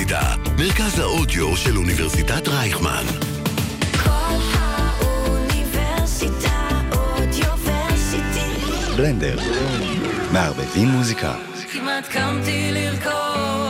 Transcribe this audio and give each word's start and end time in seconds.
האוניברסיטה, 0.00 0.34
מרכז 0.58 0.98
האודיו 0.98 1.56
של 1.56 1.76
אוניברסיטת 1.76 2.48
רייכמן. 2.48 3.04
כל 4.04 4.36
האוניברסיטה 4.54 5.60
אודיוורסיטי. 6.92 8.50
בלנדר, 8.96 9.38
מערבבים 10.32 10.88
מוזיקה. 10.88 11.34
כמעט 11.72 12.08
קמתי 12.08 12.70
לרקוד 12.72 13.69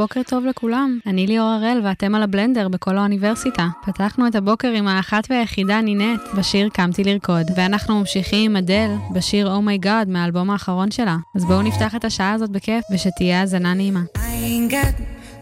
בוקר 0.00 0.20
טוב 0.22 0.44
לכולם, 0.44 0.98
אני 1.06 1.26
ליאור 1.26 1.48
הראל 1.48 1.80
ואתם 1.84 2.14
על 2.14 2.22
הבלנדר 2.22 2.68
בכל 2.68 2.98
האוניברסיטה. 2.98 3.68
פתחנו 3.86 4.26
את 4.26 4.34
הבוקר 4.34 4.68
עם 4.68 4.88
האחת 4.88 5.26
והיחידה 5.30 5.80
נינט 5.80 6.20
בשיר 6.38 6.68
"קמתי 6.68 7.04
לרקוד", 7.04 7.46
ואנחנו 7.56 7.98
ממשיכים 7.98 8.50
עם 8.50 8.56
אדל 8.56 8.90
בשיר 9.12 9.56
"Oh 9.56 9.60
My 9.60 9.84
God" 9.84 10.08
מהאלבום 10.08 10.50
האחרון 10.50 10.90
שלה. 10.90 11.16
אז 11.36 11.44
בואו 11.44 11.62
נפתח 11.62 11.94
את 11.94 12.04
השעה 12.04 12.32
הזאת 12.32 12.50
בכיף 12.50 12.84
ושתהיה 12.94 13.40
האזנה 13.40 13.74
נעימה. 13.74 14.00
I 14.14 15.40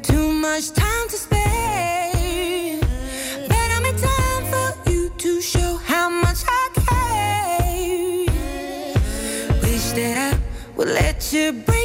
would 10.77 10.89
let 10.89 11.33
you 11.33 11.53
breathe. 11.67 11.78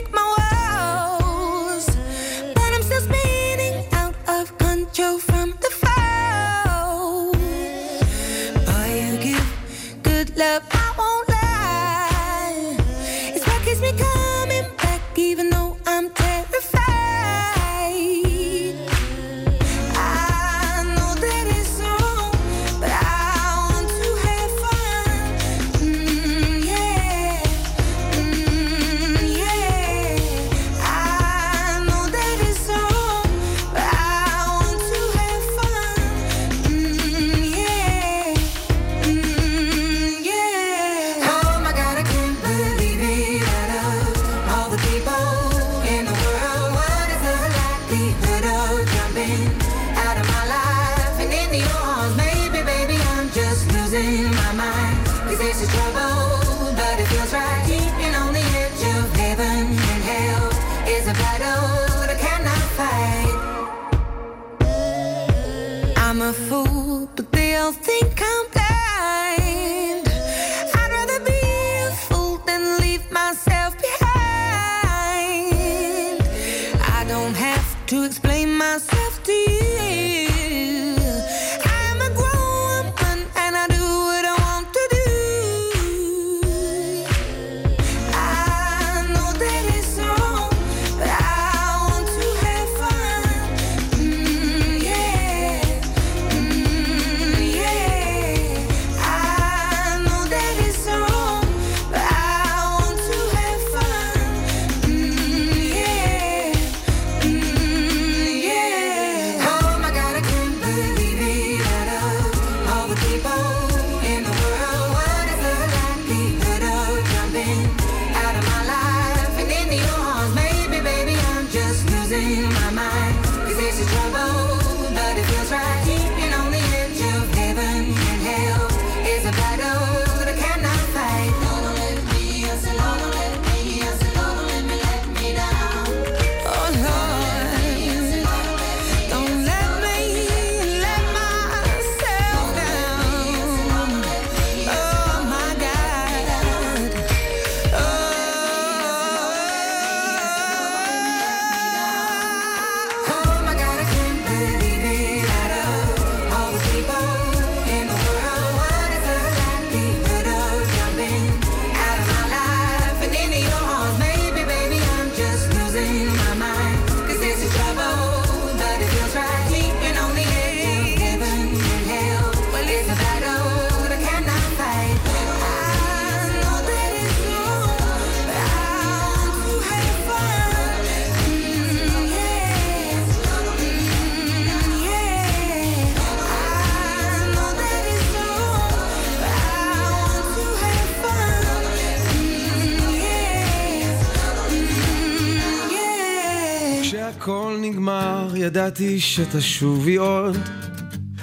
ידעתי 198.36 199.00
שתשובי 199.00 199.96
עוד. 199.96 200.38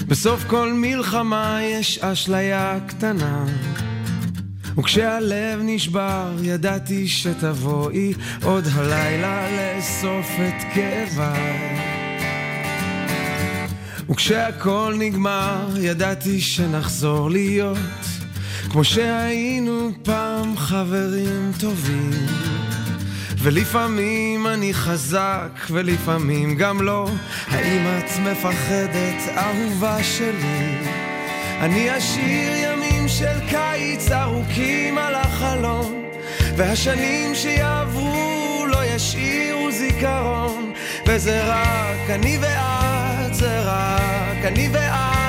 בסוף 0.08 0.44
כל 0.44 0.72
מלחמה 0.72 1.60
יש 1.62 1.98
אשליה 1.98 2.78
קטנה. 2.86 3.44
וכשהלב 4.78 5.60
נשבר, 5.62 6.32
ידעתי 6.42 7.08
שתבואי 7.08 8.12
עוד 8.42 8.64
הלילה 8.72 9.46
לאסוף 9.50 10.26
את 10.48 10.74
כאביי. 10.74 11.78
וכשהכל 14.10 14.94
נגמר, 14.98 15.68
ידעתי 15.80 16.40
שנחזור 16.40 17.30
להיות 17.30 17.78
כמו 18.70 18.84
שהיינו 18.84 19.90
פעם 20.02 20.56
חברים 20.56 21.52
טובים. 21.60 22.59
ולפעמים 23.42 24.46
אני 24.46 24.74
חזק, 24.74 25.50
ולפעמים 25.70 26.56
גם 26.56 26.82
לא. 26.82 27.08
האם 27.48 27.86
את 27.98 28.10
מפחדת, 28.18 29.36
אהובה 29.36 30.02
שלי? 30.02 30.78
אני 31.60 31.98
אשאיר 31.98 32.52
ימים 32.56 33.08
של 33.08 33.40
קיץ 33.48 34.10
ארוכים 34.10 34.98
על 34.98 35.14
החלום, 35.14 36.04
והשנים 36.56 37.34
שיעברו 37.34 38.66
לא 38.66 38.84
ישאירו 38.84 39.70
זיכרון, 39.70 40.72
וזה 41.06 41.42
רק 41.44 42.10
אני 42.10 42.38
ואת, 42.40 43.34
זה 43.34 43.60
רק 43.60 44.44
אני 44.44 44.68
ואת 44.72 45.19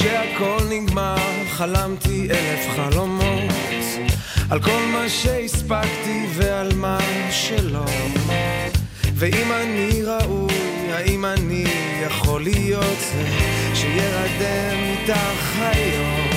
כשהכל 0.00 0.58
נגמר, 0.70 1.44
חלמתי 1.50 2.28
אלף 2.30 2.76
חלומות 2.76 3.52
על 4.50 4.62
כל 4.62 4.82
מה 4.92 5.08
שהספקתי 5.08 6.26
ועל 6.34 6.74
מה 6.74 6.98
שלא. 7.30 7.84
ואם 9.14 9.52
אני 9.52 10.02
ראוי, 10.02 10.92
האם 10.92 11.24
אני 11.24 11.64
יכול 12.06 12.42
להיות 12.42 12.98
זה 13.00 13.24
שירדם 13.74 14.78
איתך 14.82 15.58
היום? 15.60 16.30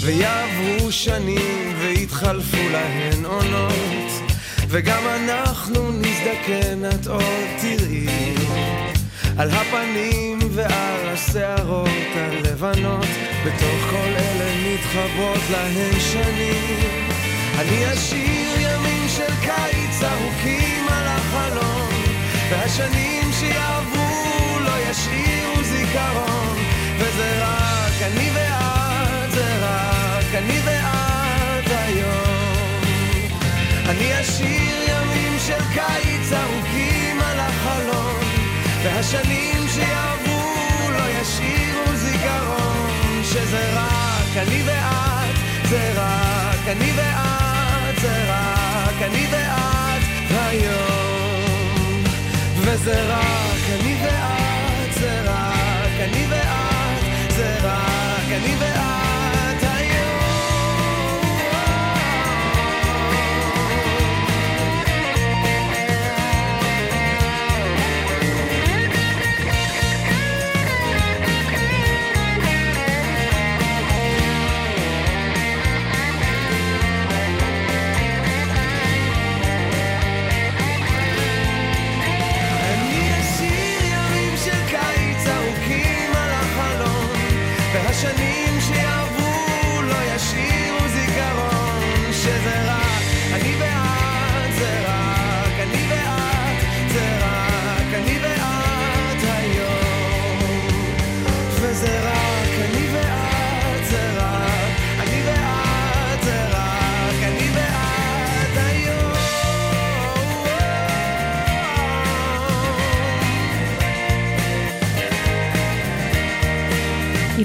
ויעברו 0.00 0.92
שנים 0.92 1.74
ויתחלפו 1.78 2.68
להן 2.72 3.24
עונות, 3.24 4.32
וגם 4.68 5.02
אנחנו 5.06 5.90
נזדקן, 5.92 6.84
את 6.94 7.06
עוד 7.06 7.46
תראי. 7.60 8.45
על 9.38 9.50
הפנים 9.50 10.38
ועל 10.50 11.08
השערות 11.08 11.88
הלבנות, 12.14 13.06
בתוך 13.46 13.90
כל 13.90 14.12
אלה 14.16 14.52
מתחברות 14.64 15.40
להן 15.50 16.00
שנים. 16.12 17.08
אני 17.58 17.92
אשאיר 17.92 18.60
ימים 18.60 19.08
של 19.08 19.34
קיץ 19.40 20.02
ארוכים 20.02 20.88
על 20.88 21.06
החלום, 21.06 22.02
והשנים 22.50 23.32
שיעברו 23.40 24.58
לא 24.60 24.90
ישאירו 24.90 25.62
זיכרון, 25.62 26.56
וזה 26.98 27.44
רק 27.44 27.65
והשנים 39.06 39.68
שיעברו 39.68 40.90
לא 40.90 41.20
ישאירו 41.20 41.96
זיכרון 41.96 43.22
שזה 43.22 43.72
רק 43.74 44.36
אני 44.36 44.62
ואת, 44.66 45.36
זה 45.68 45.92
רק 45.96 46.68
אני 46.68 46.92
ואת, 46.96 48.00
זה 48.00 48.24
רק 48.28 49.02
אני 49.02 49.26
ואת 49.30 50.02
היום 50.30 52.04
וזה 52.56 53.02
רק 53.08 53.45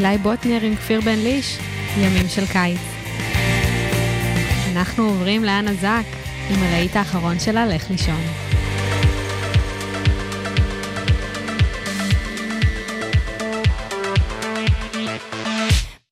אילי 0.05 0.17
בוטנר 0.17 0.61
עם 0.61 0.75
כפיר 0.75 1.01
בן 1.01 1.19
ליש, 1.19 1.57
ימים 1.97 2.27
של 2.27 2.45
קיץ. 2.45 2.79
אנחנו 4.71 5.03
עוברים 5.03 5.43
לאנה 5.43 5.73
זק 5.73 6.05
עם 6.49 6.63
הלהיט 6.63 6.95
האחרון 6.95 7.39
שלה, 7.39 7.65
לך 7.65 7.89
לישון. 7.89 8.21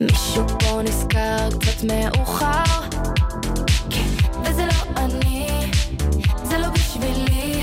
מישהו 0.01 0.48
פה 0.48 0.81
כן, 3.89 4.39
וזה 4.43 4.65
לא 4.65 5.01
אני, 5.01 5.48
זה 6.43 6.58
לא 6.58 6.67
בשבילי 6.67 7.62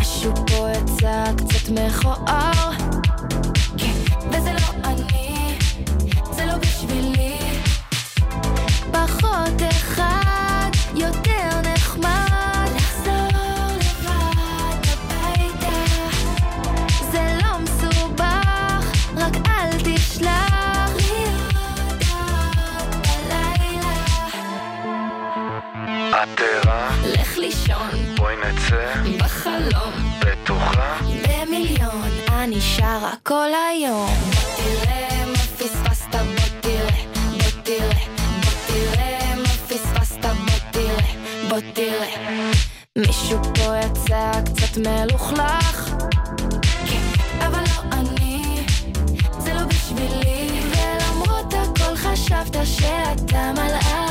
משהו 0.00 0.34
פה 0.34 0.68
יצא 0.70 1.24
קצת 1.36 1.70
מכוער 1.70 2.85
נצא, 28.46 29.02
בחלום, 29.18 29.92
בטוחה. 30.20 30.98
במיליון, 31.28 32.10
אני 32.30 32.60
שרה 32.60 33.12
כל 33.22 33.48
היום. 33.70 34.14
תראה 34.56 35.26
מה 35.26 35.38
פספסת, 35.58 36.10
בוא 36.14 36.60
תראה, 36.60 37.02
בוא 37.30 37.62
תראה, 37.62 38.04
בוא 38.44 38.52
תראה 38.66 39.34
מה 39.36 39.48
פספסת, 39.68 40.24
בוא 40.24 40.58
תראה, 40.70 41.12
בוא 41.48 41.58
תראה. 41.74 42.50
מישהו 42.96 43.38
פה 43.42 43.76
יצא 43.76 44.30
קצת 44.44 44.78
מלוכלך, 44.78 45.94
כן, 46.86 47.02
אבל 47.46 47.60
לא 47.60 47.82
אני, 47.92 48.66
זה 49.38 49.54
לא 49.54 49.64
בשבילי, 49.64 50.60
ולמרות 50.70 51.54
הכל 51.54 51.96
חשבת 51.96 52.56
שאתה 52.64 53.52
מלאך, 53.52 54.05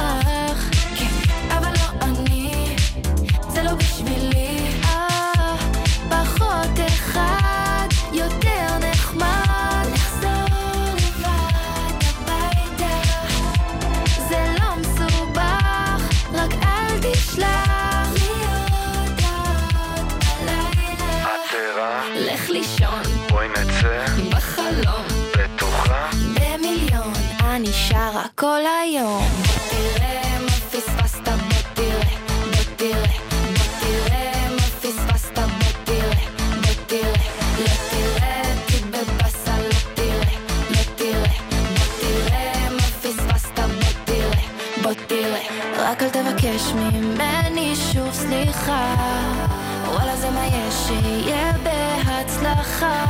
בהצלחה. 52.35 53.05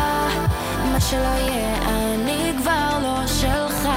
מה 0.91 0.99
שלא 1.01 1.19
יהיה 1.19 1.77
אני 1.87 2.53
כבר 2.57 2.99
לא 3.01 3.27
שלך. 3.27 3.89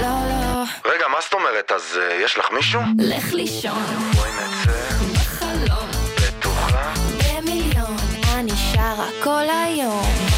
לא 0.00 0.28
לא. 0.28 0.62
רגע, 0.84 1.08
מה 1.08 1.20
זאת 1.20 1.32
אומרת? 1.32 1.72
אז 1.72 1.98
אה, 2.02 2.14
יש 2.14 2.38
לך 2.38 2.50
מישהו? 2.52 2.80
לך 2.98 3.32
לישון. 3.32 3.82
בואי 4.16 4.30
נצא, 4.30 4.72
בחלום. 5.14 5.88
בטוחה. 6.16 6.92
במיליון. 7.18 7.96
אני 8.34 8.52
שרה 8.72 9.08
כל 9.22 9.44
היום 9.66 10.29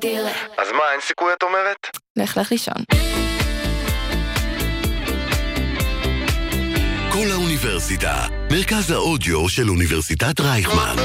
תראה 0.00 0.32
אז 0.58 0.68
מה, 0.72 0.92
אין 0.92 1.00
סיכוי 1.00 1.32
את 1.32 1.42
אומרת? 1.42 1.86
לך 2.16 2.36
לך 2.36 2.52
לישון 2.52 2.84
כל 7.12 7.30
האוניברסיטה, 7.30 8.26
מרכז 8.52 8.90
האודיו 8.90 9.48
של 9.48 9.70
אוניברסיטת 9.70 10.40
רייכמן. 10.40 10.96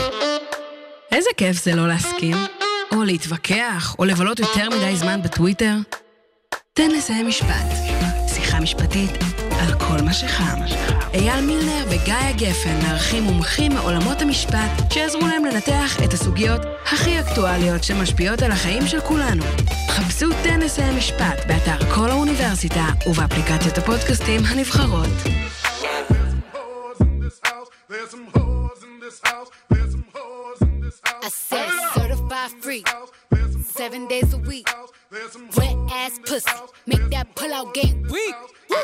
איזה 1.11 1.29
כיף 1.37 1.63
זה 1.63 1.75
לא 1.75 1.87
להסכים, 1.87 2.35
או 2.95 3.03
להתווכח, 3.03 3.95
או 3.99 4.05
לבלות 4.05 4.39
יותר 4.39 4.69
מדי 4.69 4.95
זמן 4.95 5.21
בטוויטר. 5.21 5.73
תן 6.73 6.91
לסיים 6.91 7.27
משפט. 7.27 7.65
שיחה 8.35 8.59
משפטית 8.59 9.44
על 9.59 9.73
כל 9.79 10.03
מה 10.05 10.13
שחם. 10.13 10.59
אייל 11.13 11.45
מילנר 11.45 11.85
וגיא 11.89 12.31
גפן 12.37 12.79
מארחים 12.83 13.23
מומחים 13.23 13.71
מעולמות 13.73 14.21
המשפט 14.21 14.93
שיעזרו 14.93 15.27
להם 15.27 15.45
לנתח 15.45 16.03
את 16.03 16.13
הסוגיות 16.13 16.61
הכי 16.85 17.19
אקטואליות 17.19 17.83
שמשפיעות 17.83 18.41
על 18.41 18.51
החיים 18.51 18.87
של 18.87 19.01
כולנו. 19.01 19.43
חפשו 19.89 20.25
תן 20.43 20.59
לסיים 20.59 20.97
משפט 20.97 21.45
באתר 21.47 21.93
כל 21.95 22.09
האוניברסיטה 22.09 22.85
ובאפליקציות 23.07 23.77
הפודקאסטים 23.77 24.41
הנבחרות. 24.45 25.09
Seven 33.85 34.07
days 34.07 34.33
a 34.33 34.37
week. 34.49 34.69
Wet 35.15 35.77
ass 35.93 36.19
pussy, 36.25 36.51
make 36.87 37.09
that 37.09 37.33
pull 37.35 37.53
out 37.53 37.73
game 37.73 38.05
weak. 38.11 38.35
Yeah, 38.69 38.83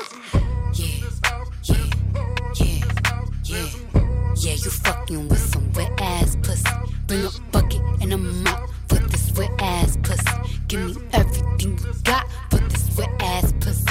yeah, 0.74 1.10
yeah, 1.64 2.86
yeah, 3.44 3.66
yeah. 4.38 4.54
You 4.54 4.72
fucking 4.72 5.28
with 5.28 5.40
some 5.40 5.74
wet 5.74 5.92
ass 6.00 6.38
pussy. 6.42 6.70
Bring 7.08 7.26
a 7.26 7.30
bucket 7.52 7.82
and 8.00 8.14
a 8.14 8.18
mop 8.18 8.70
for 8.88 8.96
this 8.96 9.34
wet 9.34 9.52
ass 9.60 9.98
pussy. 10.04 10.24
Give 10.70 10.96
me 10.96 11.04
everything 11.12 11.78
you 11.80 11.94
got 12.04 12.26
for 12.50 12.60
this 12.60 12.98
wet 12.98 13.10
ass 13.20 13.54
pussy. 13.60 13.91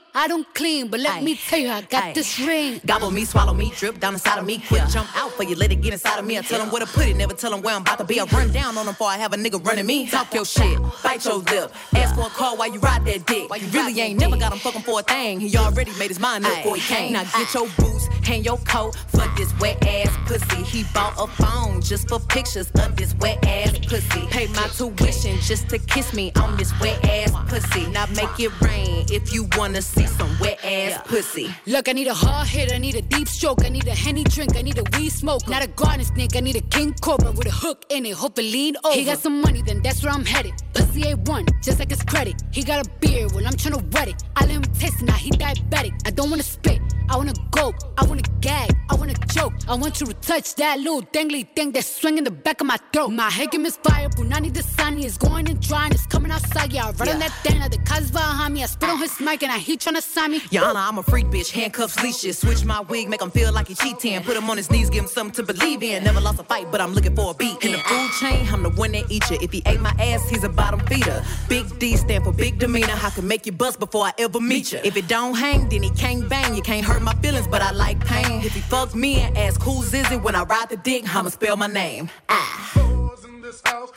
I 0.13 0.27
don't 0.27 0.45
clean, 0.53 0.89
but 0.89 0.99
let 0.99 1.13
Aye. 1.13 1.21
me 1.21 1.35
tell 1.35 1.59
you, 1.59 1.69
I 1.69 1.81
got 1.81 2.03
Aye. 2.03 2.13
this 2.13 2.37
ring. 2.39 2.81
Gobble 2.85 3.11
me, 3.11 3.23
swallow 3.23 3.53
me, 3.53 3.71
drip 3.77 3.97
down 3.99 4.13
inside 4.13 4.39
of 4.39 4.45
me. 4.45 4.61
Quick 4.67 4.83
jump 4.89 5.07
out 5.15 5.31
for 5.31 5.43
you, 5.43 5.55
let 5.55 5.71
it 5.71 5.75
get 5.81 5.93
inside 5.93 6.19
of 6.19 6.25
me. 6.25 6.37
I 6.37 6.41
tell 6.41 6.59
them 6.59 6.69
where 6.69 6.81
to 6.81 6.85
put 6.85 7.07
it, 7.07 7.15
never 7.15 7.33
tell 7.33 7.51
them 7.51 7.61
where 7.61 7.75
I'm 7.75 7.81
about 7.81 7.97
to 7.99 8.03
be. 8.03 8.19
I 8.19 8.25
run 8.25 8.51
down 8.51 8.77
on 8.77 8.85
them 8.85 8.93
before 8.93 9.07
I 9.07 9.17
have 9.17 9.31
a 9.31 9.37
nigga 9.37 9.65
running 9.65 9.85
me. 9.85 10.07
Talk 10.07 10.33
your 10.33 10.43
shit, 10.45 10.77
bite 11.01 11.23
your 11.23 11.37
lip. 11.37 11.71
Ask 11.95 12.15
for 12.15 12.27
a 12.27 12.29
call 12.29 12.57
while 12.57 12.71
you 12.73 12.79
ride 12.81 13.05
that 13.05 13.25
dick. 13.25 13.49
Why 13.49 13.57
you 13.57 13.67
really 13.67 13.99
ain't 14.01 14.19
never 14.19 14.35
got 14.35 14.51
him 14.51 14.59
fucking 14.59 14.81
for 14.81 14.99
a 14.99 15.03
thing. 15.03 15.39
He 15.39 15.55
already 15.55 15.91
made 15.97 16.09
his 16.09 16.19
mind 16.19 16.45
up 16.45 16.57
before 16.57 16.75
he 16.75 16.81
came. 16.81 17.13
Now 17.13 17.23
get 17.23 17.53
your 17.53 17.67
boots 17.77 18.09
and 18.29 18.45
your 18.45 18.57
coat 18.59 18.95
for 19.07 19.27
this 19.37 19.53
wet 19.59 19.85
ass 19.85 20.15
pussy. 20.25 20.63
He 20.63 20.83
bought 20.93 21.13
a 21.17 21.27
phone 21.27 21.81
just 21.81 22.09
for 22.09 22.19
pictures 22.19 22.71
of 22.71 22.95
this 22.95 23.15
wet 23.15 23.45
ass 23.45 23.77
pussy. 23.79 24.27
Pay 24.27 24.47
my 24.47 24.67
tuition 24.75 25.37
just 25.41 25.69
to 25.69 25.79
kiss 25.79 26.13
me 26.13 26.31
on 26.37 26.57
this 26.57 26.71
wet 26.79 27.03
ass 27.05 27.31
pussy. 27.47 27.87
Now 27.87 28.05
make 28.15 28.39
it 28.39 28.51
rain 28.61 29.05
if 29.09 29.33
you 29.33 29.47
wanna 29.57 29.81
see 29.81 30.07
some 30.07 30.29
wet 30.39 30.63
ass 30.63 31.01
pussy. 31.05 31.53
Look, 31.65 31.89
I 31.89 31.93
need 31.93 32.07
a 32.07 32.13
hard 32.13 32.47
hit, 32.47 32.73
I 32.73 32.77
need 32.77 32.95
a 32.95 33.01
deep 33.01 33.27
stroke, 33.27 33.65
I 33.65 33.69
need 33.69 33.87
a 33.87 33.95
henny 33.95 34.23
drink, 34.23 34.55
I 34.57 34.61
need 34.61 34.77
a 34.77 34.83
weed 34.97 35.09
smoke. 35.09 35.47
Not 35.47 35.63
a 35.63 35.67
garden 35.67 36.05
snake, 36.05 36.35
I 36.35 36.39
need 36.41 36.55
a 36.55 36.61
king 36.61 36.93
cobra 37.01 37.31
with 37.31 37.47
a 37.47 37.51
hook 37.51 37.85
in 37.89 38.05
it, 38.05 38.15
hope 38.15 38.37
it 38.39 38.43
lean 38.43 38.75
over. 38.83 38.95
He 38.95 39.05
got 39.05 39.19
some 39.19 39.41
money, 39.41 39.61
then 39.61 39.81
that's 39.81 40.03
where 40.03 40.13
I'm 40.13 40.25
headed. 40.25 40.53
Pussy 40.73 41.01
A1, 41.03 41.49
just 41.63 41.79
like 41.79 41.89
his 41.89 42.03
credit. 42.03 42.41
He 42.51 42.63
got 42.63 42.85
a 42.85 42.89
beard, 42.99 43.31
well, 43.33 43.45
I'm 43.45 43.53
tryna 43.53 43.81
wet 43.93 44.07
it. 44.09 44.23
I 44.35 44.41
let 44.45 44.51
him 44.51 44.63
taste 44.63 45.01
it, 45.01 45.05
now 45.05 45.13
he 45.13 45.31
diabetic. 45.31 45.93
I 46.05 46.11
don't 46.11 46.29
wanna 46.29 46.43
spit, 46.43 46.79
I 47.09 47.15
wanna 47.17 47.33
go, 47.51 47.73
I 47.97 48.05
wanna 48.05 48.10
gag, 48.41 48.71
I 48.89 48.95
wanna 48.95 49.13
choke. 49.33 49.53
I 49.67 49.75
want 49.75 49.99
you 50.01 50.07
to 50.07 50.13
touch 50.13 50.55
that 50.55 50.79
little 50.79 51.01
dangly 51.01 51.47
thing 51.55 51.71
that's 51.71 51.87
swinging 51.87 52.23
the 52.23 52.31
back 52.31 52.61
of 52.61 52.67
my 52.67 52.77
throat. 52.91 53.09
My 53.09 53.29
head 53.29 53.51
game 53.51 53.65
is 53.65 53.77
fire, 53.77 54.09
Punani 54.09 54.53
the 54.53 54.63
sunny 54.63 55.05
is 55.05 55.17
going 55.17 55.47
and 55.49 55.59
drying, 55.61 55.91
it's 55.91 56.05
coming 56.05 56.31
outside. 56.31 56.73
Yeah, 56.73 56.87
I 56.87 56.91
run 56.91 57.09
on 57.09 57.19
that 57.19 57.31
thing, 57.43 57.59
now 57.59 57.67
the 57.67 57.77
cuz 57.79 58.11
behind 58.11 58.53
me. 58.53 58.63
I 58.63 58.65
spit 58.65 58.89
on 58.89 58.99
his 58.99 59.19
mic 59.19 59.43
and 59.43 59.51
I 59.51 59.57
he 59.57 59.77
tryna 59.77 60.01
sign 60.01 60.31
me. 60.31 60.41
Honor, 60.57 60.79
I'm 60.79 60.97
a 60.97 61.03
freak 61.03 61.27
bitch, 61.27 61.51
handcuffs, 61.51 62.01
leashes. 62.03 62.39
Switch 62.39 62.65
my 62.65 62.81
wig, 62.81 63.09
make 63.09 63.21
him 63.21 63.31
feel 63.31 63.51
like 63.53 63.67
he 63.67 63.75
cheating. 63.75 64.21
Put 64.23 64.35
him 64.35 64.49
on 64.49 64.57
his 64.57 64.69
knees, 64.69 64.89
give 64.89 65.03
him 65.03 65.09
something 65.09 65.45
to 65.45 65.53
believe 65.53 65.83
in. 65.83 66.03
Never 66.03 66.19
lost 66.19 66.39
a 66.39 66.43
fight, 66.43 66.67
but 66.71 66.81
I'm 66.81 66.93
looking 66.93 67.15
for 67.15 67.31
a 67.31 67.33
beat. 67.33 67.63
In 67.63 67.71
the 67.71 67.77
food 67.79 68.11
chain, 68.19 68.47
I'm 68.51 68.63
the 68.63 68.69
one 68.69 68.91
that 68.93 69.09
eat 69.09 69.29
you. 69.29 69.37
If 69.41 69.51
he 69.51 69.61
ate 69.65 69.79
my 69.79 69.93
ass, 69.99 70.29
he's 70.29 70.43
a 70.43 70.49
bottom 70.49 70.79
feeder. 70.87 71.23
Big 71.47 71.65
D 71.79 71.95
stand 71.97 72.23
for 72.23 72.33
big 72.33 72.59
demeanor. 72.59 72.97
I 73.01 73.09
can 73.11 73.27
make 73.27 73.45
you 73.45 73.51
bust 73.51 73.79
before 73.79 74.05
I 74.05 74.13
ever 74.17 74.39
meet 74.39 74.71
you. 74.73 74.79
If 74.83 74.97
it 74.97 75.07
don't 75.07 75.35
hang, 75.35 75.69
then 75.69 75.83
he 75.83 75.89
can't 75.91 76.27
bang. 76.27 76.55
You 76.55 76.61
can't 76.61 76.85
hurt 76.85 77.01
my 77.01 77.13
feelings, 77.15 77.47
but 77.47 77.61
I 77.61 77.71
like 77.71 78.00
pain. 78.05 78.41
If 78.41 78.53
he 78.53 78.61
fucks 78.61 78.95
me 78.95 79.19
and 79.21 79.37
asks 79.37 79.63
who's 79.63 79.93
is 79.93 80.11
it 80.11 80.21
when 80.21 80.35
I 80.35 80.43
ride 80.43 80.69
the 80.69 80.77
dick, 80.77 81.03
I'ma 81.15 81.29
spell 81.29 81.57
my 81.57 81.67
name. 81.67 82.09
Ah. 82.29 82.71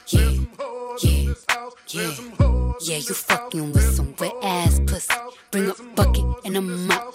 Yeah, 0.08 0.30
yeah, 1.88 2.10
yeah. 2.10 2.72
Yeah, 2.80 2.96
you 2.96 3.14
fucking 3.14 3.72
with 3.72 3.94
some 3.94 4.14
wet 4.18 4.32
ass 4.42 4.80
pussy. 4.86 5.14
Bring 5.50 5.70
a 5.70 5.74
bucket 5.94 6.24
and 6.44 6.56
a 6.56 6.60
mop 6.60 7.14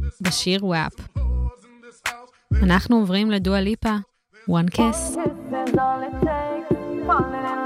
בשיר 0.21 0.65
וואפ. 0.65 0.93
אנחנו 2.63 2.97
עוברים 2.97 3.31
לדואה 3.31 3.61
ליפה, 3.61 3.95
one 4.49 4.75
kiss. 4.75 5.17
Let 7.11 7.60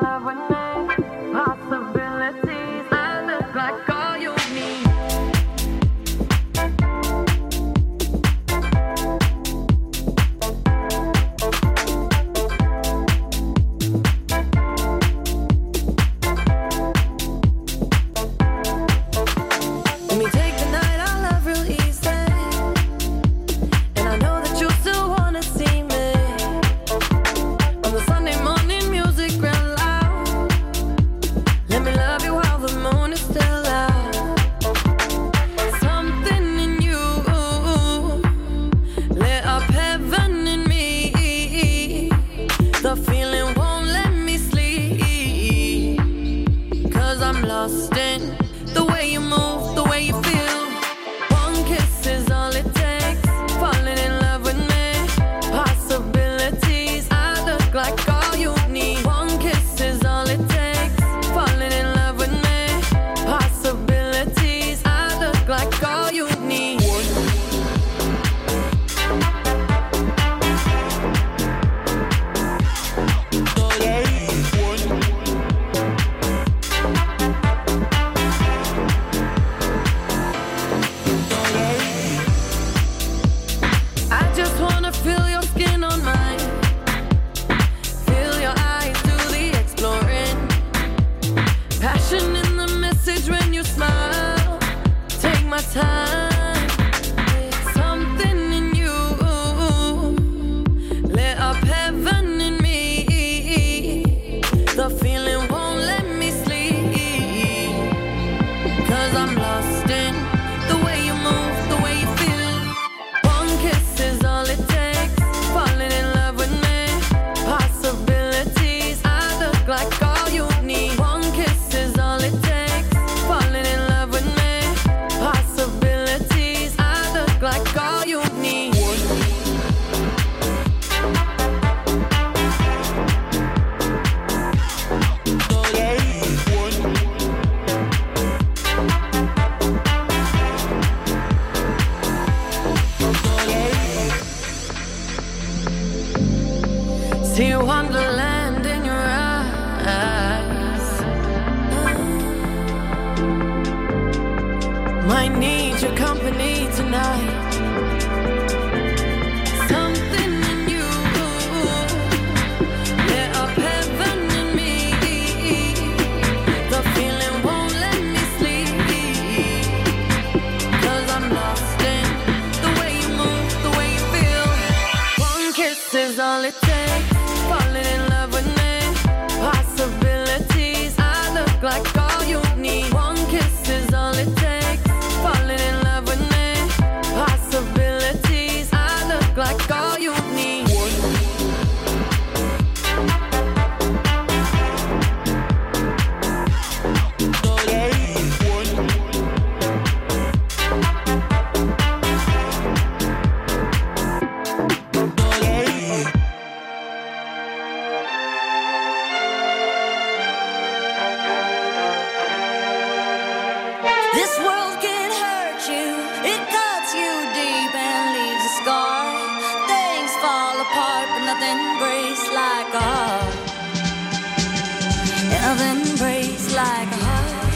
Breaks 225.55 226.53
like 226.53 226.89
a 226.91 226.99
heart. 227.05 227.53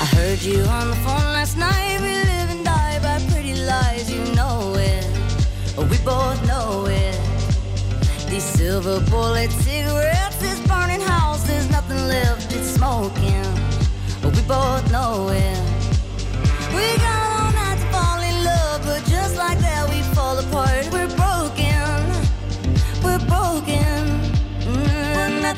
I 0.00 0.04
heard 0.14 0.40
you 0.40 0.62
on 0.62 0.90
the 0.90 0.96
phone 1.04 1.32
last 1.34 1.56
night. 1.56 1.98
We 2.00 2.08
live 2.08 2.50
and 2.50 2.64
die 2.64 3.00
by 3.02 3.18
pretty 3.32 3.54
lies, 3.54 4.08
you 4.08 4.22
know 4.36 4.74
it. 4.76 5.04
We 5.76 5.98
both 6.04 6.40
know 6.46 6.86
it. 6.86 7.18
These 8.30 8.44
silver 8.44 9.00
bullet 9.10 9.50
cigarettes, 9.50 10.36
this 10.36 10.60
burning 10.68 11.00
house, 11.00 11.42
there's 11.48 11.68
nothing 11.68 11.98
left, 12.06 12.54
it's 12.54 12.70
smoking. 12.70 13.44
We 14.22 14.42
both 14.42 14.90
know 14.92 15.28
it. 15.30 15.65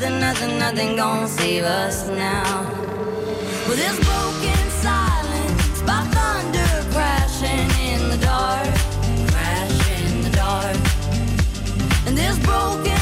Nothing, 0.01 0.21
nothing, 0.21 0.59
nothing 0.59 0.97
gonna 0.97 1.27
save 1.27 1.65
us 1.65 2.07
now. 2.09 2.63
With 3.69 3.79
this 3.79 3.97
broken 4.05 4.71
silence, 4.71 5.83
by 5.83 6.03
thunder 6.15 6.91
crashing 6.93 7.69
in 7.85 8.09
the 8.09 8.19
dark, 8.19 8.69
crashing 9.33 10.19
in 10.19 10.23
the 10.23 10.31
dark. 10.31 10.77
And 12.07 12.17
this 12.17 12.39
broken 12.39 12.98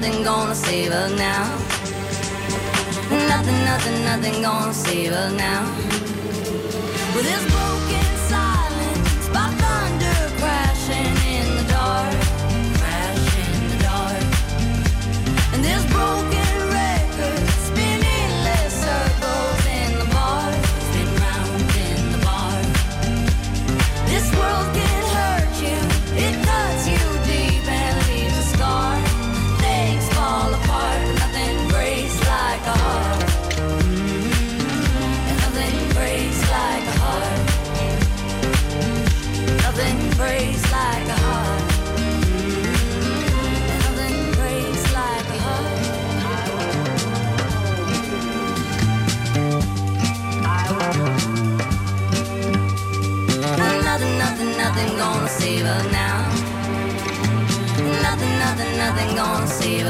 nothing, 0.00 0.24
gonna 0.24 0.54
save 0.54 0.92
us 0.92 1.12
now. 1.18 1.44
Nothing, 3.28 3.64
nothing, 3.64 4.04
nothing 4.04 4.42
gonna 4.42 4.72
save 4.72 5.12
us 5.12 5.32
now. 5.34 5.64
With 7.14 7.24
this 7.24 7.69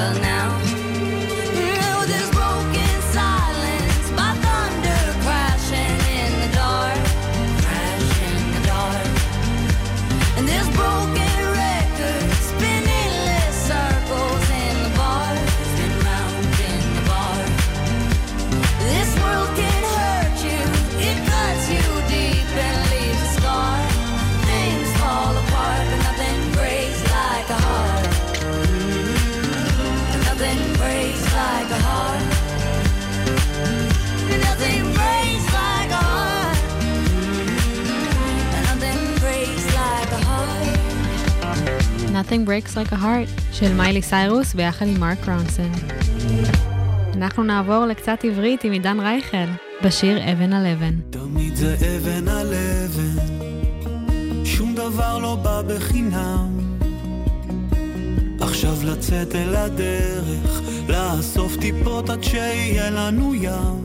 the 0.00 0.18
night. 0.20 0.29
Nothing 42.30 42.46
Breaks 42.46 42.76
Like 42.76 42.92
a 42.92 42.96
Heart 42.96 43.42
של 43.52 43.74
מיילי 43.74 44.02
סיירוס 44.02 44.54
ביחד 44.54 44.86
עם 44.86 45.00
מרק 45.00 45.28
רונסון. 45.28 45.72
אנחנו 47.14 47.42
נעבור 47.42 47.86
לקצת 47.86 48.24
עברית 48.24 48.64
עם 48.64 48.72
עידן 48.72 49.00
רייכל, 49.00 49.46
בשיר 49.84 50.32
אבן 50.32 50.52
על 50.52 50.66
אבן. 50.66 50.94
תמיד 51.10 51.56
זה 51.56 51.74
אבן 51.74 52.28
על 52.28 52.54
אבן, 52.54 53.24
שום 54.44 54.74
דבר 54.74 55.18
לא 55.18 55.34
בא 55.34 55.62
בחינם. 55.62 56.58
עכשיו 58.40 58.76
לצאת 58.84 59.34
אל 59.34 59.54
הדרך, 59.54 60.60
לאסוף 60.88 61.56
טיפות 61.56 62.10
עד 62.10 62.24
שיהיה 62.24 62.90
לנו 62.90 63.34
ים. 63.34 63.84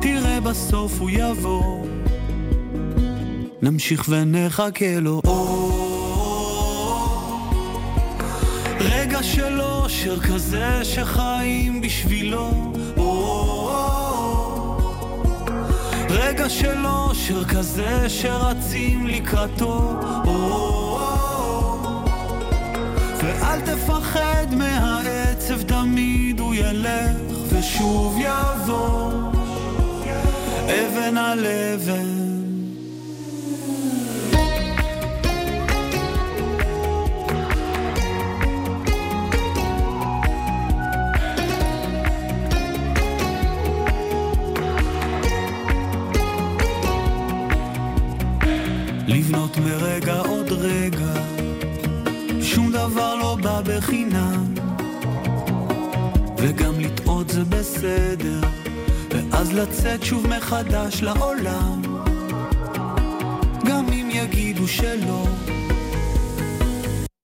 תראה 0.00 0.40
בסוף 0.40 1.00
הוא 1.00 1.10
יבוא, 1.10 1.86
נמשיך 3.62 4.08
ונחכה 4.08 5.00
לו. 5.00 5.20
רגע 8.84 9.22
של 9.22 9.60
אושר 9.60 10.20
כזה 10.20 10.84
שחיים 10.84 11.80
בשבילו. 11.80 12.72
רגע 16.10 16.48
של 16.48 16.86
אושר 16.86 17.44
כזה 17.44 18.08
שרצים 18.08 19.06
לקראתו. 19.06 20.00
ואל 23.22 23.60
תפחד 23.60 24.46
מהעצב, 24.50 25.62
תמיד 25.62 26.40
הוא 26.40 26.54
ילך 26.54 27.16
ושוב 27.48 28.18
יבוא. 28.18 29.12
אבן 30.64 31.16
על 31.16 31.46
אבן. 31.46 32.13
מרגע 50.64 50.64
עוד 50.64 50.72
רגע, 50.72 52.42
שום 52.42 52.72
דבר 52.72 53.14
לא 53.14 53.36
בא 53.42 53.60
בחינם, 53.64 54.54
וגם 56.38 56.80
לטעות 56.80 57.28
זה 57.28 57.44
בסדר, 57.44 58.40
ואז 59.10 59.52
לצאת 59.52 60.02
שוב 60.02 60.26
מחדש 60.26 61.02
לעולם, 61.02 61.82
גם 63.66 63.86
אם 63.92 64.08
יגידו 64.12 64.68
שלא, 64.68 65.26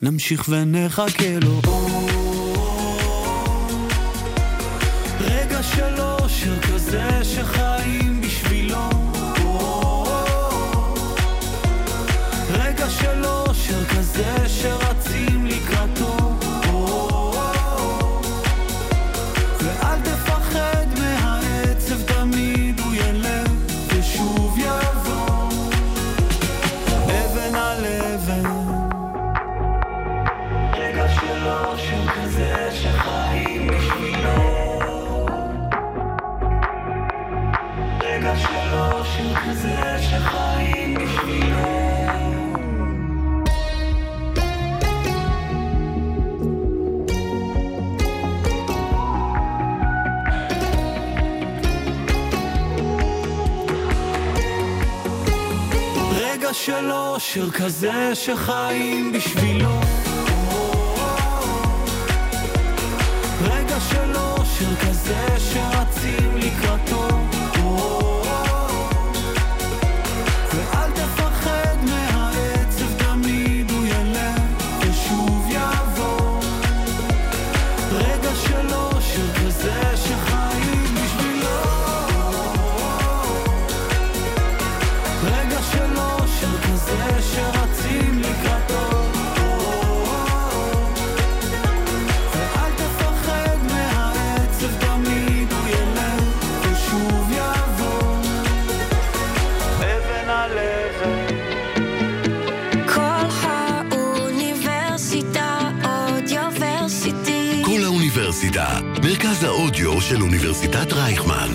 נמשיך 0.03 0.49
ונחכה 0.49 1.39
לו. 1.41 1.90
שיר 39.05 39.35
כזה 39.35 39.97
שחיים 40.03 40.95
בשבילו. 40.95 41.91
שלו, 56.53 57.21
שיר 57.21 57.51
כזה 57.51 58.15
שחיים 58.15 59.13
בשבילו. 59.13 59.81
רגע 63.43 63.81
שלו, 63.81 64.45
שיר 64.45 64.77
כזה 64.77 65.27
שרצים 65.39 65.80
מרכז 109.31 109.45
האודיו 109.45 110.01
של 110.01 110.23
אוניברסיטת 110.23 110.93
רייכמן. 110.93 111.49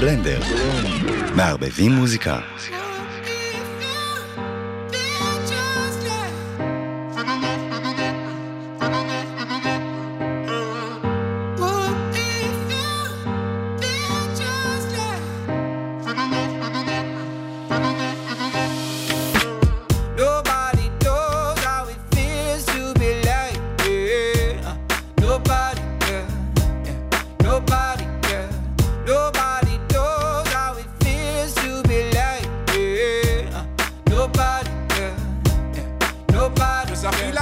בלנדר. 0.00 0.40
מערבבים 1.34 1.92
מוזיקה. 1.92 2.40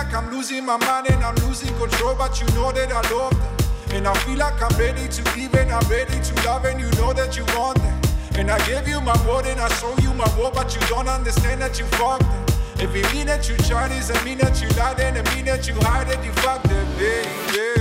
Like 0.04 0.14
I'm 0.14 0.30
losing 0.30 0.64
my 0.64 0.78
mind 0.78 1.10
and 1.10 1.22
I'm 1.22 1.34
losing 1.46 1.74
control, 1.76 2.14
but 2.14 2.40
you 2.40 2.46
know 2.54 2.72
that 2.72 2.90
I 2.90 3.02
love 3.12 3.36
that. 3.38 3.94
And 3.94 4.06
I 4.08 4.14
feel 4.24 4.38
like 4.38 4.56
I'm 4.62 4.74
ready 4.78 5.06
to 5.08 5.22
give 5.34 5.54
and 5.54 5.70
I'm 5.70 5.86
ready 5.90 6.18
to 6.18 6.34
love, 6.46 6.64
and 6.64 6.80
you 6.80 6.90
know 6.92 7.12
that 7.12 7.36
you 7.36 7.44
want 7.54 7.78
that. 7.78 8.38
And 8.38 8.50
I 8.50 8.58
gave 8.66 8.88
you 8.88 9.00
my 9.02 9.16
word 9.28 9.44
and 9.44 9.60
I 9.60 9.68
show 9.74 9.94
you 9.98 10.14
my 10.14 10.28
word, 10.38 10.54
but 10.54 10.74
you 10.74 10.80
don't 10.88 11.08
understand 11.08 11.60
that 11.60 11.78
you 11.78 11.84
fucked 11.98 12.22
it. 12.22 12.84
If 12.84 12.94
it 12.94 13.12
mean 13.12 13.26
that 13.26 13.46
you 13.48 13.56
tried, 13.68 13.88
doesn't 13.88 14.24
mean 14.24 14.38
that 14.38 14.62
you 14.62 14.68
lied, 14.78 15.00
and 15.00 15.18
it 15.18 15.34
mean 15.34 15.44
that 15.44 15.68
you 15.68 15.74
hide 15.80 16.08
it, 16.08 16.24
you 16.24 16.32
fucked 16.32 16.70
it, 16.70 16.86
baby. 16.96 17.79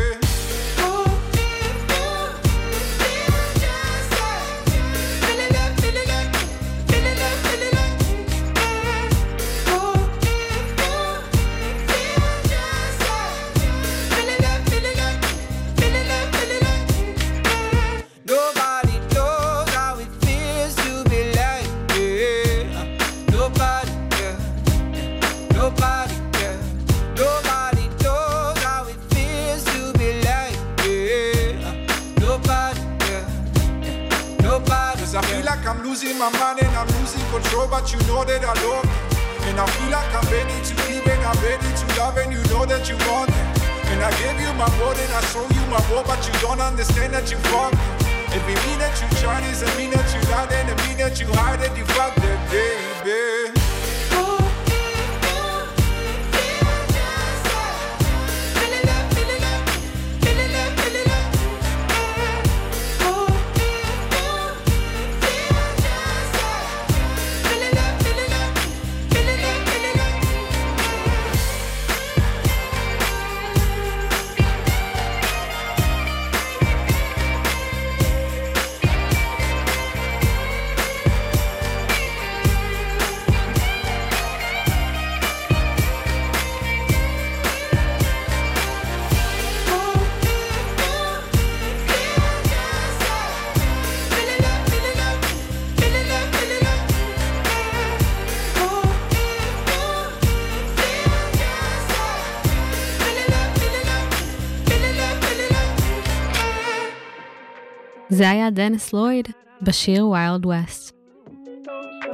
זה 108.19 108.29
היה 108.29 108.49
דניס 108.49 108.93
לויד 108.93 109.27
בשיר 109.61 110.07
ויילד 110.07 110.45
ווסט. 110.45 110.95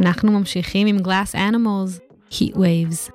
אנחנו 0.01 0.31
ממשיכים 0.31 0.87
עם 0.87 0.99
גלאס 0.99 1.35
אנימולס, 1.35 1.99
Heat 2.31 2.55
Waves. 2.55 3.11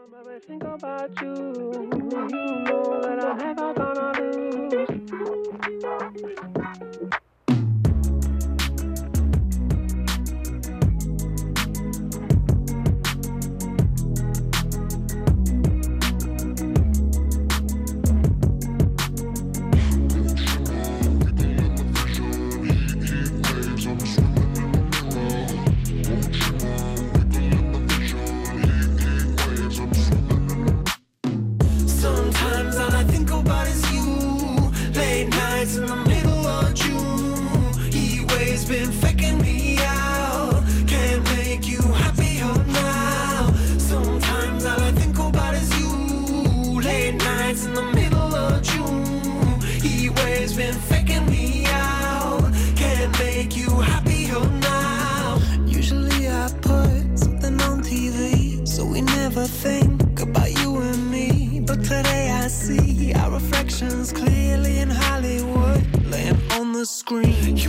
scream. 67.11 67.60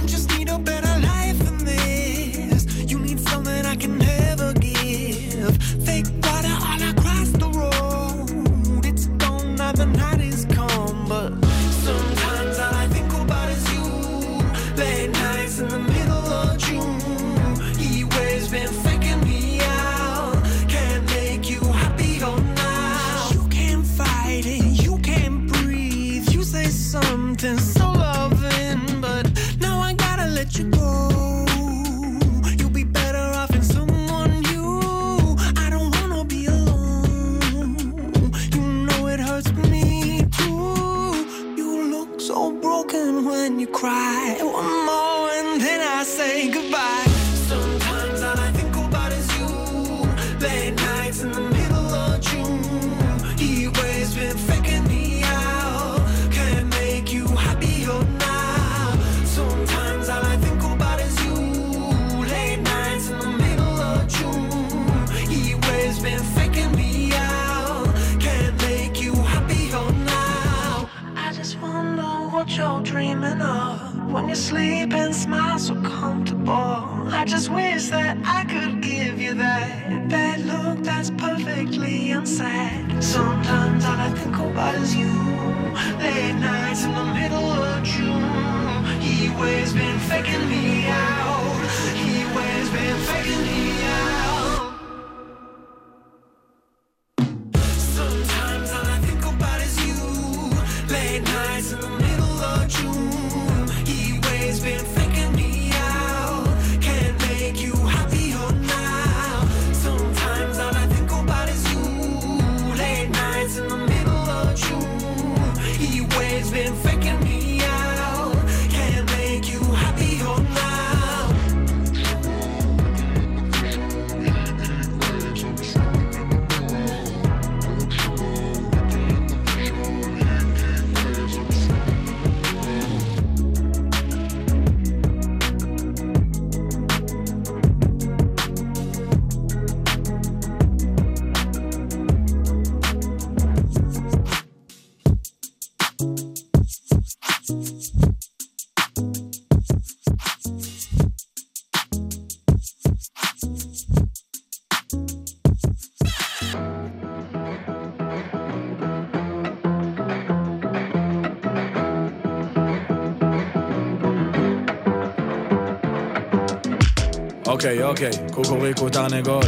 אוקיי, 167.61 167.83
אוקיי, 167.83 168.11
קוקוריקו 168.33 168.89
תרנגול. 168.89 169.43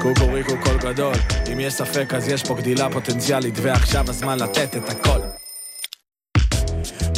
קוקוריקו 0.00 0.52
קול 0.64 0.78
גדול. 0.78 1.14
אם 1.52 1.60
יש 1.60 1.74
ספק 1.74 2.14
אז 2.14 2.28
יש 2.28 2.42
פה 2.42 2.54
גדילה 2.54 2.90
פוטנציאלית, 2.90 3.54
ועכשיו 3.62 4.04
הזמן 4.08 4.38
לתת 4.38 4.76
את 4.76 4.88
הכל. 4.90 5.31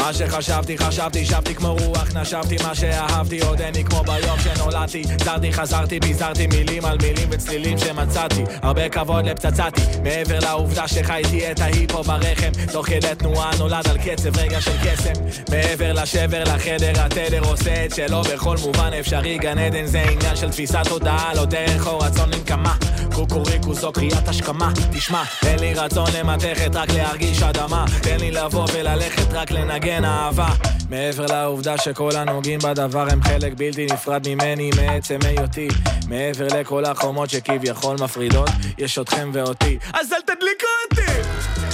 מה 0.04 0.12
שחשבתי, 0.12 0.78
חשבתי, 0.78 1.24
שבתי 1.24 1.54
כמו 1.54 1.76
רוח, 1.80 2.08
נשבתי 2.14 2.56
מה 2.62 2.74
שאהבתי, 2.74 3.40
עוד 3.40 3.60
אין 3.60 3.74
לי 3.74 3.84
כמו 3.84 4.02
ביום 4.02 4.38
שנולדתי. 4.38 5.02
זרתי, 5.24 5.52
חזרתי, 5.52 6.00
ביזרתי 6.00 6.46
מילים 6.46 6.84
על 6.84 6.98
מילים 7.02 7.28
וצלילים 7.30 7.78
שמצאתי. 7.78 8.44
הרבה 8.62 8.88
כבוד 8.88 9.26
לפצצתי, 9.26 9.80
מעבר 10.02 10.38
לעובדה 10.38 10.88
שחייתי 10.88 11.50
את 11.50 11.60
ההיפו 11.60 12.02
ברחם. 12.02 12.50
תוך 12.72 12.86
כדי 12.86 13.14
תנועה 13.18 13.50
נולד 13.58 13.88
על 13.88 13.98
קצב 13.98 14.38
רגע 14.38 14.60
של 14.60 14.76
קסם. 14.84 15.12
מעבר 15.50 15.92
לשבר, 15.92 16.44
לחדר, 16.44 16.92
התדר 16.96 17.44
עושה 17.44 17.84
את 17.84 17.94
שלו 17.94 18.22
בכל 18.22 18.56
מובן 18.62 18.90
אפשרי. 19.00 19.38
גן 19.38 19.58
עדן 19.58 19.86
זה 19.86 20.02
עניין 20.02 20.36
של 20.36 20.50
תפיסת 20.50 20.86
הודעה 20.90 21.34
לא 21.34 21.44
דרך 21.44 21.86
או 21.86 21.98
רצון 21.98 22.30
לנקמה. 22.30 22.74
קוקוריקו 23.14 23.74
זו 23.74 23.92
קריאת 23.92 24.28
השכמה, 24.28 24.72
תשמע, 24.92 25.22
אין 25.46 25.58
לי 25.58 25.74
רצון 25.74 26.06
למתכת, 26.18 26.70
רק 26.74 26.90
להרגיש 26.90 27.42
אדמה, 27.42 27.84
תן 28.02 28.20
לי 28.20 28.30
לבוא 28.30 28.66
וללכת, 28.74 29.32
רק 29.32 29.50
לנגן 29.50 30.04
אהבה. 30.04 30.48
מעבר 30.90 31.26
לעובדה 31.26 31.78
שכל 31.78 32.10
הנוגעים 32.16 32.58
בדבר 32.58 33.06
הם 33.10 33.22
חלק 33.22 33.52
בלתי 33.56 33.86
נפרד 33.86 34.28
ממני, 34.28 34.70
מעצם 34.76 35.18
היותי. 35.24 35.68
מעבר 36.08 36.46
לכל 36.46 36.84
החומות 36.84 37.30
שכביכול 37.30 37.96
מפרידות, 38.00 38.50
יש 38.78 38.98
אתכם 38.98 39.30
ואותי. 39.32 39.78
אז 39.92 40.12
אל 40.12 40.20
תדליקו 40.20 40.66
אותי! 40.90 41.73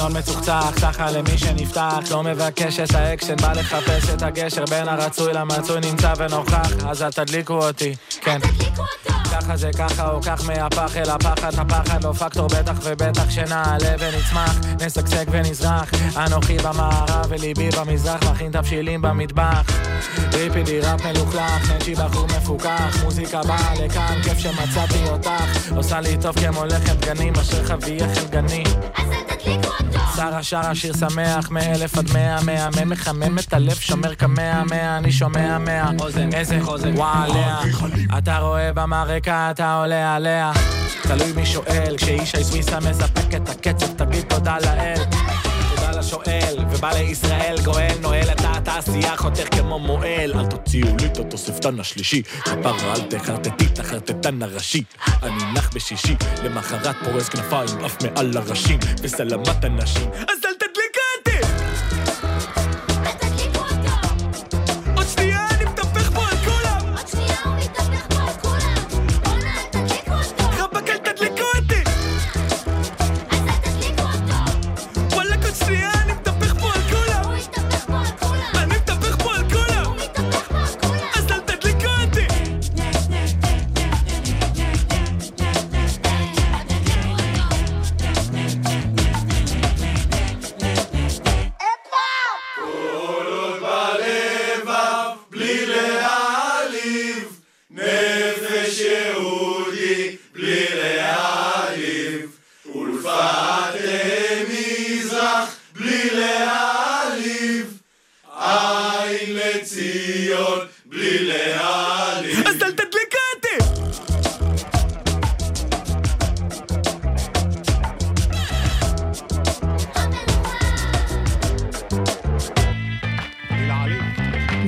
סגנון 0.00 0.16
מצוחצח, 0.16 0.72
סחה 0.78 1.10
למי 1.10 1.38
שנפתח, 1.38 1.98
לא 2.10 2.22
מבקש 2.22 2.80
את 2.80 2.94
האקשן, 2.94 3.36
בא 3.36 3.52
לחפש 3.52 4.10
את 4.10 4.22
הגשר 4.22 4.64
בין 4.64 4.88
הרצוי 4.88 5.32
למצוי 5.32 5.80
נמצא 5.80 6.12
ונוכח, 6.16 6.70
אז 6.88 7.02
אל 7.02 7.10
תדליקו 7.10 7.54
אותי, 7.66 7.94
כן. 8.20 8.38
ככה 9.32 9.56
זה 9.56 9.70
ככה 9.78 10.10
או 10.10 10.22
כך 10.22 10.44
מהפח 10.46 10.96
אל 10.96 11.10
הפחד, 11.10 11.54
הפחד 11.58 12.04
לא 12.04 12.12
פקטור 12.12 12.46
בטח 12.46 12.74
ובטח 12.82 13.30
שנעלה 13.30 13.94
ונצמח, 13.98 14.56
נשגשג 14.86 15.24
ונזרח, 15.30 15.90
אנוכי 16.16 16.56
במערב 16.58 17.26
וליבי 17.28 17.68
במזרח, 17.78 18.24
מכין 18.30 18.52
תבשילים 18.52 19.02
במטבח. 19.02 19.70
ריפידי 20.32 20.80
ראפ 20.80 21.06
מלוכלך, 21.06 21.70
נצ'י 21.72 21.94
בחור 21.94 22.26
מפוקח, 22.26 22.96
מוזיקה 23.04 23.42
באה 23.42 23.74
לכאן, 23.84 24.22
כיף 24.22 24.38
שמצאתי 24.38 25.08
אותך, 25.08 25.70
עושה 25.76 26.00
לי 26.00 26.16
טוב 26.22 26.34
כמו 26.38 26.64
לחם 26.64 26.94
גני 27.00 27.30
אשר 27.40 27.64
חביא 27.64 28.02
חלגני. 28.14 28.64
אז 28.96 29.29
שרה 30.16 30.42
שרה 30.42 30.74
שיר 30.74 30.94
שמח 30.96 31.50
מאלף 31.50 31.98
עד 31.98 32.12
מאה 32.12 32.42
מהמם 32.42 32.90
מחמם 32.90 33.38
את 33.38 33.52
הלב 33.52 33.74
שומר 33.74 34.14
כמאה 34.14 34.64
מאה 34.64 34.96
אני 34.96 35.12
שומע 35.12 35.58
מאה. 35.58 35.90
איזה 36.32 36.58
וואליה 36.94 37.58
אתה 38.18 38.38
רואה 38.38 38.72
במרקע 38.72 39.50
אתה 39.50 39.74
עולה 39.74 40.16
עליה. 40.16 40.52
תלוי 41.02 41.32
מי 41.32 41.46
שואל 41.46 41.94
כשישי 41.96 42.44
סוויסה 42.44 42.80
מספק 42.80 43.34
את 43.36 43.48
הקצב 43.48 43.86
תגיד 43.96 44.24
תודה 44.28 44.56
לאל. 44.58 45.04
תודה 45.76 45.90
לשואל 45.90 46.64
ובא 46.70 46.92
לישראל 46.92 47.56
גואל 47.64 47.94
נועל 48.00 48.30
את 48.30 48.39
התעשייה 48.70 49.16
חותך 49.16 49.56
כמו 49.56 49.78
מועל. 49.78 50.32
אל 50.34 50.46
תוציאו 50.46 50.96
לי 51.00 51.06
את 51.06 51.18
התוספתן 51.18 51.80
השלישי. 51.80 52.22
כפרה 52.22 52.94
אל 52.94 53.00
תחרטטי 53.00 53.66
את 53.66 53.78
החרטטן 53.78 54.42
הראשי. 54.42 54.82
אני 55.22 55.52
נח 55.54 55.70
בשישי 55.74 56.16
למחרת 56.44 56.96
פורס 57.04 57.28
כנפיים 57.28 57.84
עף 57.84 57.96
מעל 58.02 58.36
הראשים. 58.36 58.78
וסלמת 59.02 59.64
הנשים. 59.64 60.10
אז 60.12 60.49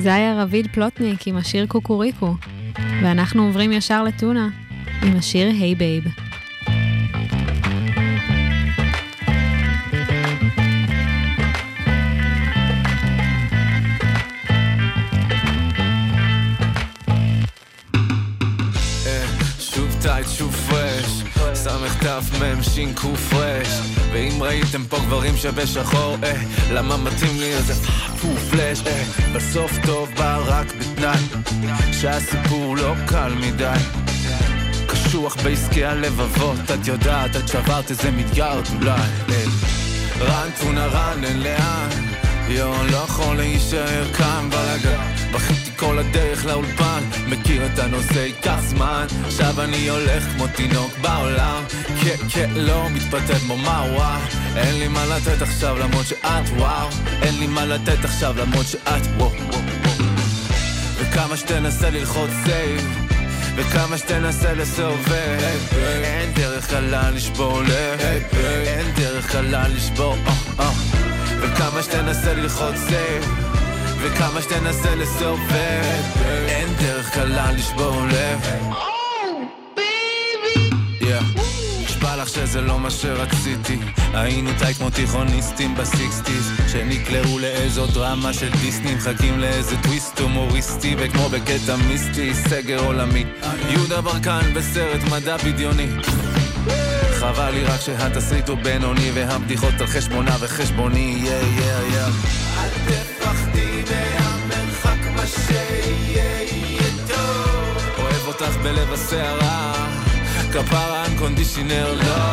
זה 0.02 0.14
היה 0.14 0.42
רביד 0.42 0.66
פלוטניק 0.72 1.26
עם 1.26 1.36
השיר 1.36 1.66
קוקוריקו, 1.66 2.34
ואנחנו 3.02 3.46
עוברים 3.46 3.72
ישר 3.72 4.02
לטונה 4.04 4.48
עם 5.02 5.16
השיר 5.16 5.48
היי 5.48 5.74
בייב. 5.74 6.04
שין 22.74 22.94
קו 22.94 23.16
פרש 23.16 23.68
ואם 24.12 24.42
ראיתם 24.42 24.84
פה 24.88 24.98
גברים 24.98 25.36
שבשחור, 25.36 26.16
אה, 26.24 26.42
למה 26.72 26.96
מתאים 26.96 27.40
לי 27.40 27.54
איזה 27.54 27.74
פו 28.20 28.28
פלאש, 28.50 28.82
אה, 28.86 29.04
בסוף 29.34 29.72
טוב 29.86 30.08
בא 30.16 30.42
רק 30.46 30.66
בתנאי 30.74 31.18
שהסיפור 31.92 32.76
לא 32.76 32.94
קל 33.06 33.32
מדי. 33.34 33.78
קשוח 34.86 35.36
בעסקי 35.42 35.84
הלבבות, 35.84 36.70
את 36.74 36.86
יודעת, 36.86 37.36
את 37.36 37.48
שברת 37.48 37.90
איזה 37.90 38.10
מיליארד 38.10 38.64
אולי. 38.80 39.00
רן 40.20 40.48
טונה 40.60 40.86
רן, 40.86 41.24
אין 41.24 41.42
לאן. 41.42 41.88
יואו, 42.48 42.86
לא 42.90 42.96
יכול 42.96 43.36
להישאר 43.36 44.04
כאן 44.12 44.48
בכיתי 44.50 45.11
כל 45.86 45.98
הדרך 45.98 46.46
לאולפן. 46.46 47.02
מכיר 47.26 47.66
את 47.66 47.78
הנושא, 47.78 48.18
ייקח 48.18 48.58
זמן. 48.60 49.06
עכשיו 49.24 49.62
אני 49.62 49.88
הולך 49.88 50.24
כמו 50.24 50.46
תינוק 50.46 50.98
בעולם. 51.00 51.64
כן, 52.02 52.16
כן, 52.28 52.50
לא 52.54 52.90
מתפתל 52.90 53.38
כמו 53.38 53.56
מה 53.56 53.84
וואו. 53.92 54.20
אין 54.56 54.78
לי 54.78 54.88
מה 54.88 55.06
לתת 55.06 55.42
עכשיו 55.42 55.78
למרות 55.78 56.06
שאת 56.06 56.48
וואו. 56.56 56.88
אין 57.22 57.38
לי 57.38 57.46
מה 57.46 57.64
לתת 57.64 58.04
עכשיו 58.04 58.34
למרות 58.38 58.66
שאת 58.66 59.06
וואו. 59.16 59.32
וכמה 60.96 61.36
שתנסה 61.36 61.90
ללחוץ 61.90 62.30
save. 62.44 62.98
וכמה 63.54 63.98
שתנסה 63.98 64.54
לסובב. 64.54 65.38
אין 66.04 66.32
דרך 66.34 66.70
קלה 66.70 67.10
לשבור 67.10 67.62
לב. 67.62 68.00
אין 68.66 68.86
דרך 68.96 69.32
קלה 69.32 69.68
לשבור 69.68 70.16
אה, 70.26 70.32
אה. 70.60 70.70
וכמה 71.40 71.82
שתנסה 71.82 72.34
ללחוץ 72.34 72.76
סייב 72.88 73.52
וכמה 74.02 74.42
שתנסה 74.42 74.94
לסובב. 74.94 75.84
אין 76.48 76.68
דרך 76.80 77.10
קלה 77.14 77.52
לשבור 77.52 78.06
לב. 78.06 78.40
נשבע 81.84 82.16
לך 82.16 82.28
שזה 82.28 82.60
לא 82.60 82.78
מה 82.78 82.90
שרציתי. 82.90 83.78
היינו 84.14 84.50
tight 84.58 84.76
כמו 84.76 84.90
תיכוניסטים 84.90 85.74
ב 85.74 85.83
sixties. 85.83 86.52
שנקלעו 86.72 87.38
לאיזו 87.38 87.86
דרמה 87.86 88.32
של 88.32 88.50
דיסני 88.50 88.94
מחכים 88.94 89.40
לאיזה 89.40 89.76
טוויסט 89.82 90.20
הומוריסטי 90.20 90.96
וכמו 90.98 91.28
בקטע 91.28 91.76
מיסטי 91.76 92.34
סגר 92.34 92.84
עולמי. 92.84 93.24
יהודה 93.68 94.00
ברקן 94.00 94.54
בסרט 94.54 95.00
מדע 95.10 95.36
בדיוני. 95.36 95.86
חבל 97.14 97.50
לי 97.50 97.64
רק 97.64 97.80
שהתסריט 97.80 98.48
הוא 98.48 98.58
בינוני 98.62 99.10
והבדיחות 99.14 99.74
על 99.80 99.86
חשבונה 99.86 100.36
וחשבוני. 100.40 101.18
יא 101.22 101.30
יא 101.30 101.96
יא 101.96 102.11
הסערה 108.92 109.88
כפרה 110.52 111.06
unconditional 111.06 111.94
love. 111.94 112.32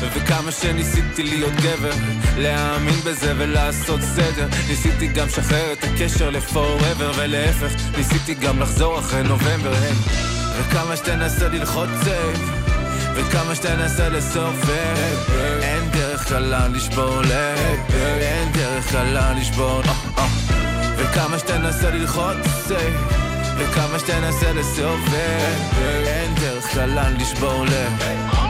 וכמה 0.00 0.52
שניסיתי 0.52 1.22
להיות 1.22 1.52
גבר 1.52 1.92
להאמין 2.36 3.00
בזה 3.04 3.34
ולעשות 3.36 4.00
סדר. 4.00 4.48
ניסיתי 4.68 5.06
גם 5.06 5.26
לשחרר 5.26 5.72
את 5.72 5.84
הקשר 5.84 6.30
ל 6.30 6.40
forever 6.40 7.12
ולהפך 7.16 7.72
ניסיתי 7.96 8.34
גם 8.34 8.60
לחזור 8.60 8.98
אחרי 8.98 9.22
נובמבר 9.22 9.72
היי. 9.72 9.92
וכמה 10.58 10.96
שתנסה 10.96 11.48
ללחוץ 11.48 11.88
save 12.04 12.50
וכמה 13.14 13.54
שתנסה 13.54 14.08
לסובב 14.08 15.16
אין 15.62 15.90
דרך 15.90 16.28
קלה 16.28 16.68
לשבור 16.68 17.20
לב 17.20 17.80
אין 18.20 18.52
דרך 18.52 18.90
קלה 18.90 19.32
לשבור 19.32 19.82
אה, 19.84 19.92
אה. 20.18 20.26
וכמה 20.96 21.38
שתנסה 21.38 21.90
ללחוץ 21.90 22.36
סייב 22.66 23.27
וכמה 23.58 23.98
שתנסה 23.98 24.52
לסובב. 24.52 25.58
אין 26.06 26.34
דרך 26.34 26.74
קלה 26.74 27.10
לשבור 27.10 27.64
לב 27.64 28.47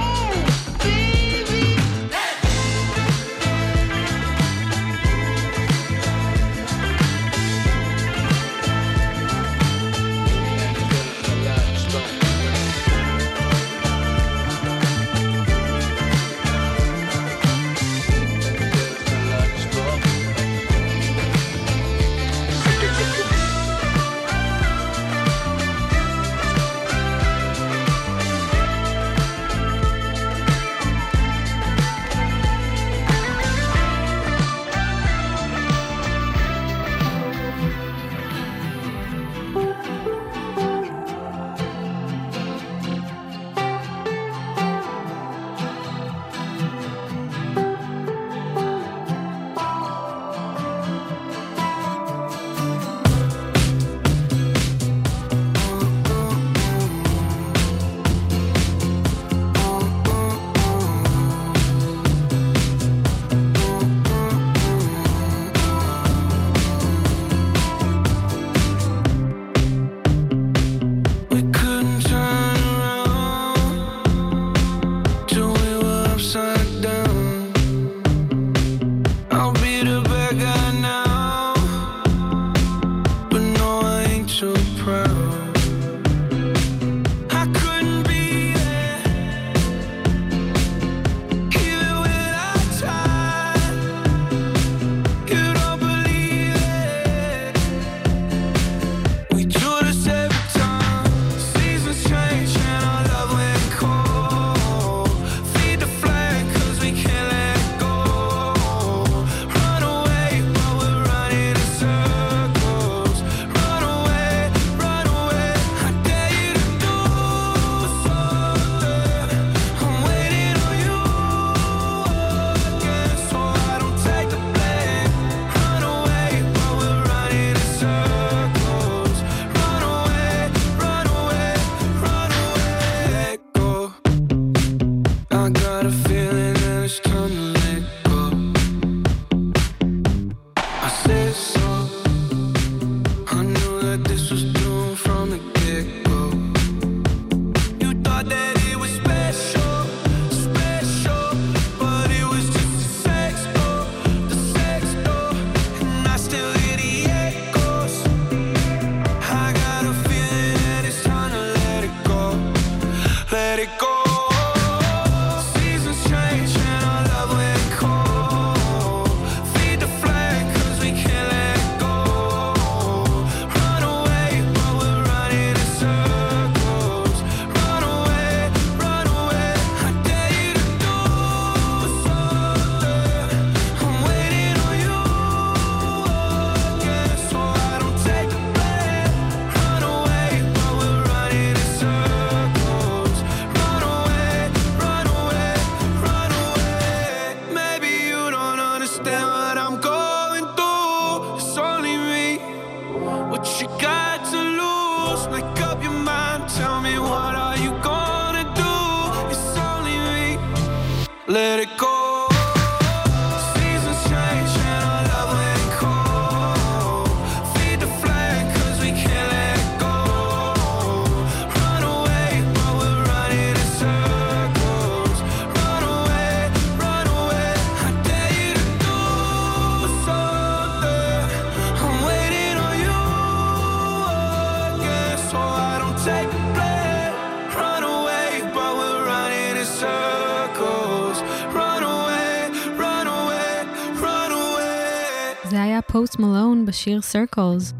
בשיר 246.89 247.01
Circles. 247.01 247.75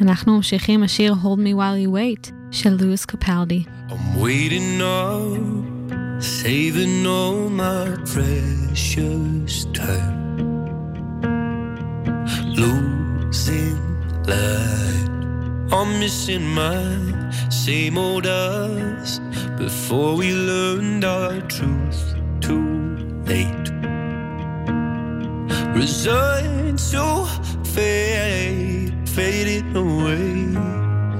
אנחנו 0.00 0.36
ממשיכים 0.36 0.82
השיר 0.82 1.14
Hold 1.22 1.38
Me 1.38 1.56
While 1.56 1.86
You 1.86 1.90
Wait 1.90 2.32
של 2.50 2.76
לואיס 2.80 3.04
קפלדי. 3.04 3.64
I'm 3.88 4.20
waiting 4.20 4.80
up, 4.80 6.20
saving 6.20 7.06
all 7.06 7.50
my 7.50 7.86
precious 8.12 9.54
time. 9.80 10.16
Losing 12.60 13.78
light, 14.30 15.08
I'm 15.76 15.90
missing 16.02 16.46
my 16.62 16.86
same 17.64 17.96
old 17.98 18.26
us 18.26 19.08
before 19.64 20.12
we 20.20 20.28
learned 20.50 21.04
our 21.04 21.36
truth 21.56 22.02
too 22.44 22.68
late. 23.30 23.66
Resigned 25.82 26.78
to 26.92 27.04
fade, 27.76 28.94
faded 29.06 29.76
away. 29.76 30.54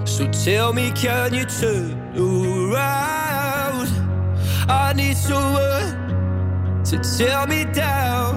So 0.07 0.27
tell 0.45 0.73
me, 0.73 0.91
can 0.93 1.35
you 1.35 1.45
turn 1.45 1.93
around? 2.17 3.89
I 4.67 4.95
need 4.97 5.17
someone 5.17 5.91
to 6.89 6.97
tear 7.17 7.47
me 7.47 7.67
down. 7.73 8.33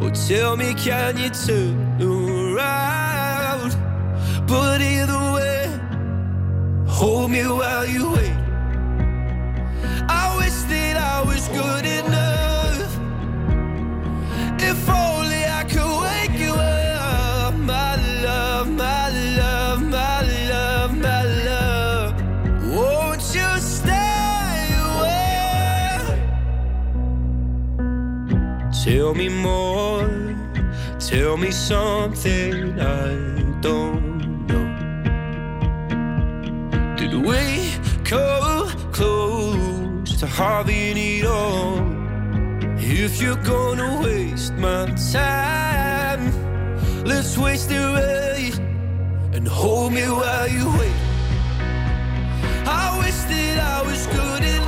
Oh, 0.00 0.10
tell 0.28 0.56
me, 0.56 0.74
can 0.74 1.16
you 1.18 1.30
turn 1.30 1.74
around? 2.00 3.70
But 4.46 4.80
either 4.80 5.22
way, 5.34 5.66
hold 6.86 7.30
me 7.32 7.42
while 7.42 7.86
you 7.86 8.12
wait. 8.12 8.41
Tell 31.12 31.36
me 31.36 31.50
something 31.50 32.80
I 32.80 33.42
don't 33.60 34.46
know. 34.46 34.66
Did 36.96 37.12
we 37.12 37.70
come 38.02 38.70
close 38.92 40.18
to 40.20 40.26
having 40.26 40.96
it 40.96 41.26
all? 41.26 41.84
If 42.78 43.20
you're 43.20 43.44
gonna 43.44 44.00
waste 44.02 44.54
my 44.54 44.86
time, 45.12 46.32
let's 47.04 47.36
waste 47.36 47.70
it 47.70 47.76
right 47.78 48.58
and 49.34 49.46
hold 49.46 49.92
me 49.92 50.04
while 50.08 50.48
you 50.48 50.66
wait. 50.78 50.96
I 52.64 52.98
wish 53.00 53.18
that 53.30 53.58
I 53.60 53.82
was 53.82 54.06
good 54.06 54.42
enough. 54.44 54.61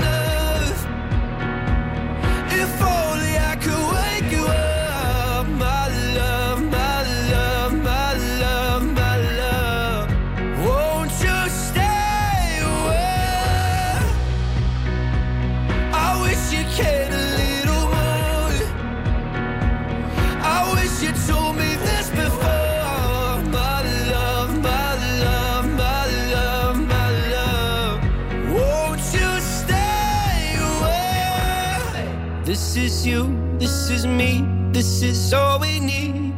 this 34.94 35.26
is 35.26 35.34
all 35.34 35.58
we 35.58 35.80
need. 35.80 36.32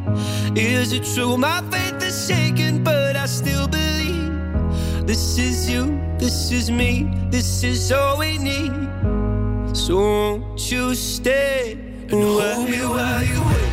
Is 0.57 0.91
it 0.91 1.03
true? 1.13 1.37
My 1.37 1.61
faith 1.69 2.01
is 2.01 2.27
shaken, 2.27 2.83
but 2.83 3.15
I 3.15 3.27
still 3.27 3.67
believe. 3.67 4.31
This 5.05 5.37
is 5.37 5.69
you, 5.69 6.01
this 6.17 6.51
is 6.51 6.71
me, 6.71 7.07
this 7.29 7.63
is 7.63 7.91
all 7.91 8.17
we 8.17 8.39
need. 8.39 8.73
So 9.75 9.97
won't 9.97 10.71
you 10.71 10.95
stay 10.95 11.73
and, 12.09 12.11
hold 12.11 12.67
me 12.67 12.79
while 12.79 13.23
you 13.23 13.39
wait? 13.45 13.66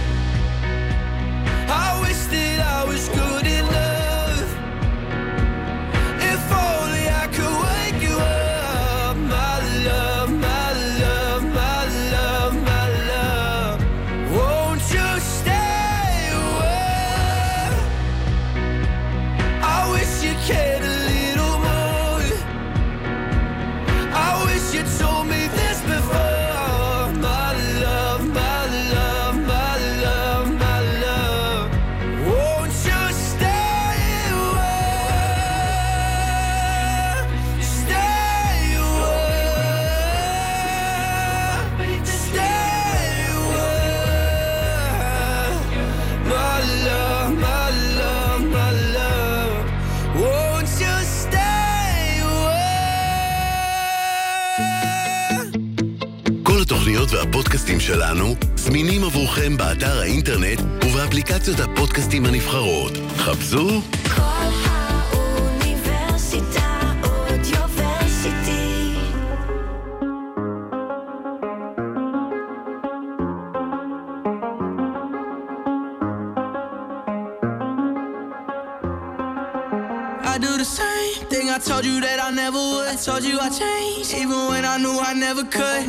I 80.22 80.38
do 80.38 80.56
the 80.56 80.64
same 80.64 81.26
thing 81.28 81.50
I 81.50 81.58
told 81.58 81.84
you 81.84 82.00
that 82.00 82.20
I 82.22 82.30
never 82.30 82.56
would. 82.56 82.88
I 82.88 82.96
told 82.96 83.22
you 83.22 83.38
I 83.38 83.50
changed, 83.50 84.14
even 84.14 84.48
when 84.48 84.64
I 84.64 84.78
knew 84.78 84.98
I 84.98 85.12
never 85.12 85.44
could. 85.44 85.84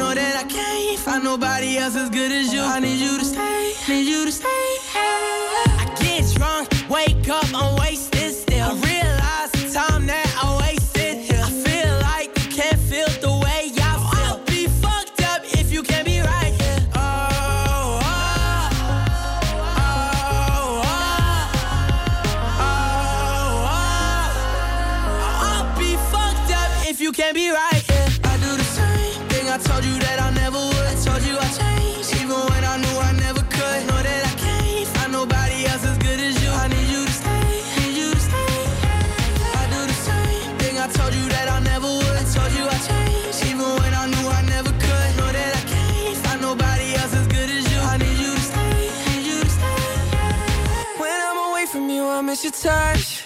touch. 52.66 53.25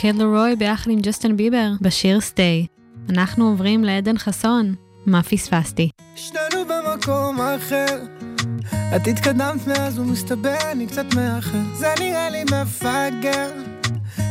קד 0.00 0.14
לרוי 0.14 0.56
ביחד 0.56 0.90
עם 0.90 1.00
ג'סטן 1.00 1.36
ביבר 1.36 1.70
בשיר 1.80 2.20
סטיי. 2.20 2.66
אנחנו 3.10 3.48
עוברים 3.48 3.84
לעדן 3.84 4.18
חסון, 4.18 4.74
מה 5.06 5.22
פספסתי? 5.22 5.90
שנינו 6.16 6.64
במקום 6.68 7.40
אחר, 7.40 7.98
את 8.96 9.06
התקדמת 9.06 9.66
מאז 9.66 9.98
ומסתבר 9.98 10.56
אני 10.72 10.86
קצת 10.86 11.14
מאחר, 11.14 11.58
זה 11.74 11.88
נראה 12.00 12.30
לי 12.30 12.44
מפגר. 12.44 13.50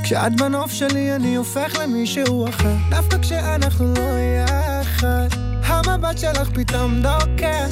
כשאת 0.04 0.36
בנוף 0.36 0.72
שלי 0.72 1.16
אני 1.16 1.36
הופך 1.36 1.80
למישהו 1.84 2.50
אחר, 2.50 2.76
דווקא 2.90 3.18
כשאנחנו 3.18 3.94
לא 3.94 4.20
יחד, 4.44 5.28
המבט 5.64 6.18
שלך 6.18 6.50
פתאום 6.54 7.02
דוקר, 7.02 7.66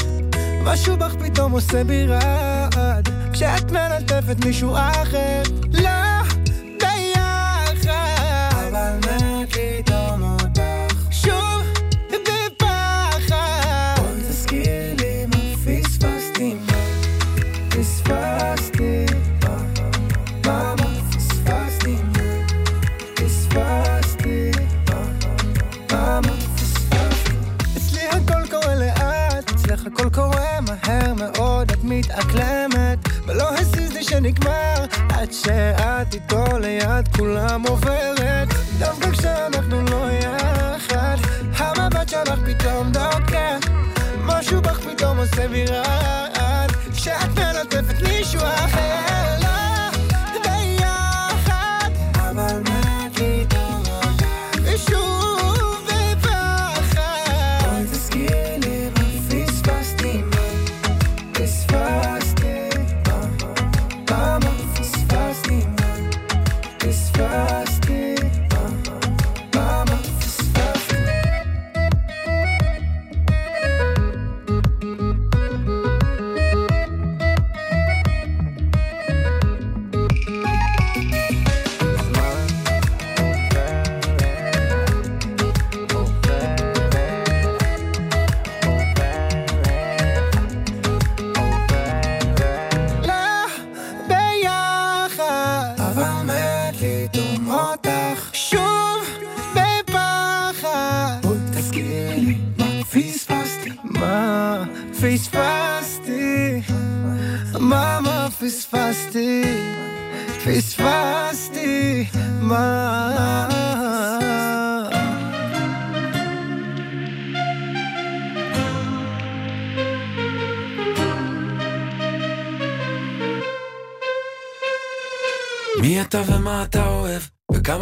משהו 0.63 0.97
בך 0.97 1.15
פתאום 1.19 1.51
עושה 1.51 1.83
בי 1.83 2.07
רעד, 2.07 3.09
כשאת 3.33 3.71
מלטפת 3.71 4.45
מישהו 4.45 4.75
אחר, 4.75 5.43
לא. 5.73 6.34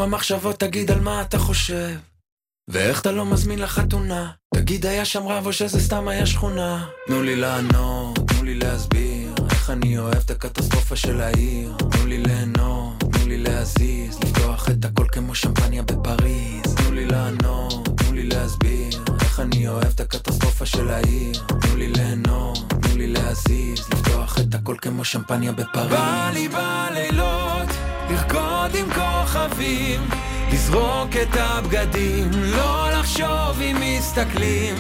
במחשבות, 0.04 0.60
תגיד 0.60 0.92
על 0.92 1.00
מה 1.00 1.22
אתה 1.22 1.38
חושב. 1.38 1.90
ואיך 2.68 3.02
אתה 3.02 3.12
לא 3.12 3.26
מזמין 3.26 3.60
לחתונה? 3.60 4.32
תגיד 4.56 4.86
היה 4.86 5.06
שם 5.06 5.28
רב 5.28 5.46
או 5.46 5.54
שזה 5.54 5.80
סתם 5.80 6.08
היה 6.08 6.26
שכונה? 6.26 6.86
תנו 7.08 7.24
לי 7.24 7.36
לענות, 7.36 8.20
תנו 8.28 8.44
לי 8.44 8.56
להסביר 8.56 9.36
איך 9.52 9.70
אני 9.70 9.98
אוהב 9.98 10.16
את 10.16 10.32
הקטסטרופה 10.32 10.96
של 10.96 11.22
העיר. 11.22 11.74
תנו 11.78 12.06
לי 12.06 12.18
ליהנות, 12.18 13.00
תנו 13.00 13.28
לי 13.28 13.38
להזיז 13.38 14.20
לפתוח 14.20 14.70
את 14.70 14.86
הכל 14.86 15.06
כמו 15.12 15.36
שמפניה 15.36 15.84
בפריז. 15.84 16.76
תנו 16.76 16.92
לי 16.92 17.06
לענות, 17.06 17.90
תנו 17.98 18.14
לי 18.14 18.24
להסביר 18.24 19.04
איך 19.22 19.40
אני 19.40 19.68
אוהב 19.68 19.86
את 19.96 20.00
הקטסטרופה 20.00 20.66
של 20.66 20.90
העיר. 20.90 21.44
תנו 21.48 21.76
לי 21.78 21.88
ליהנות, 21.88 22.58
תנו 22.70 22.98
לי 22.98 23.08
להזיז 23.08 23.80
לפתוח 23.92 24.40
את 24.40 24.56
הכל 24.56 24.76
כמו 24.82 25.06
שמפניה 25.06 25.52
בפריז. 25.52 25.92
בא 25.92 26.30
לי 26.34 26.48
בלילות. 26.48 27.93
לרקוד 28.10 28.76
עם 28.76 28.86
כוכבים, 28.94 30.02
לזרוק 30.54 31.10
את 31.22 31.38
הבגדים, 31.40 32.30
לא 32.34 32.88
לחשוב 32.92 33.62
אם 33.62 33.78
מסתכלים, 33.82 34.76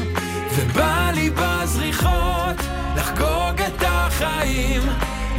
ובא 0.56 1.12
לי 1.16 1.30
בזריחות 1.30 2.58
לחגוג 2.96 3.62
את 3.68 3.84
החיים. 3.86 4.82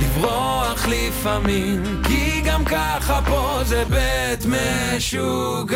לברוח 0.01 0.87
לפעמים, 0.89 2.03
כי 2.07 2.41
גם 2.41 2.65
ככה 2.65 3.21
פה 3.27 3.61
זה 3.65 3.85
בית 3.85 4.47
משוגעים. 4.47 5.75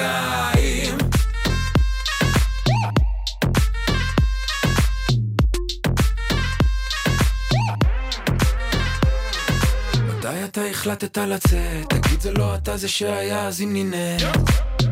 מתי 10.39 10.45
אתה 10.45 10.64
החלטת 10.64 11.18
לצאת? 11.18 11.89
תגיד 11.89 12.20
זה 12.20 12.32
לא 12.32 12.55
אתה 12.55 12.76
זה 12.76 12.89
שהיה 12.89 13.47
אז 13.47 13.61
אם 13.61 13.72
נינה 13.72 14.16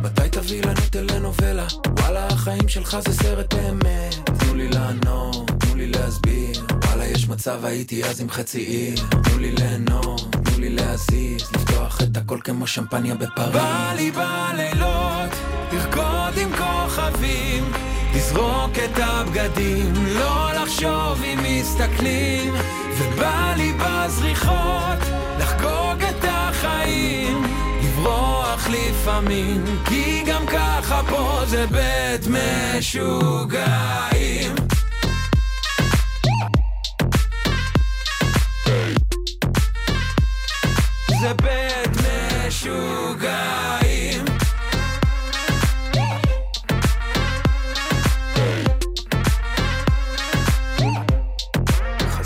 מתי 0.03 0.29
תביא 0.31 0.63
לנו 0.63 0.81
טלנובלה? 0.91 1.67
וואלה 2.01 2.27
החיים 2.27 2.69
שלך 2.69 2.97
זה 3.07 3.13
סרט 3.23 3.55
באמת 3.55 4.15
תנו 4.39 4.55
לי 4.55 4.69
לענות, 4.69 5.51
תנו 5.59 5.75
לי 5.75 5.87
להסביר. 5.87 6.67
וואלה 6.85 7.07
יש 7.07 7.29
מצב 7.29 7.65
הייתי 7.65 8.05
אז 8.05 8.21
עם 8.21 8.31
חצי 8.31 8.59
עיר. 8.59 8.99
תנו 9.11 9.39
לי 9.39 9.53
ליהנות, 9.53 10.37
תנו 10.45 10.59
לי 10.59 10.71
להזיז. 10.71 11.43
לפתוח 11.53 12.03
את 12.03 12.17
הכל 12.17 12.39
כמו 12.45 12.67
שמפניה 12.67 13.15
בפריז. 13.15 13.53
בא 13.53 13.93
לי 13.97 14.11
בלילות 14.11 15.31
לרקוד 15.73 16.39
עם 16.39 16.51
כוכבים. 16.57 17.73
לזרוק 18.15 18.73
את 18.85 18.99
הבגדים, 18.99 19.93
לא 20.07 20.53
לחשוב 20.53 21.23
אם 21.25 21.39
מסתכלים 21.43 22.55
ובא 22.99 23.55
לי 23.57 23.73
בזריחות 23.73 24.99
לחגוג 25.39 26.03
את 26.11 26.25
החיים 26.29 27.43
לברוח 27.83 28.69
לפעמים 28.69 29.65
כי 29.85 30.23
גם 30.27 30.47
ככה 30.47 31.03
פה 31.09 31.41
זה 31.47 31.67
בית 31.67 32.27
משוגעים. 32.77 33.67
זה 41.21 41.33
בית 41.35 41.91
משוגעים 42.47 43.86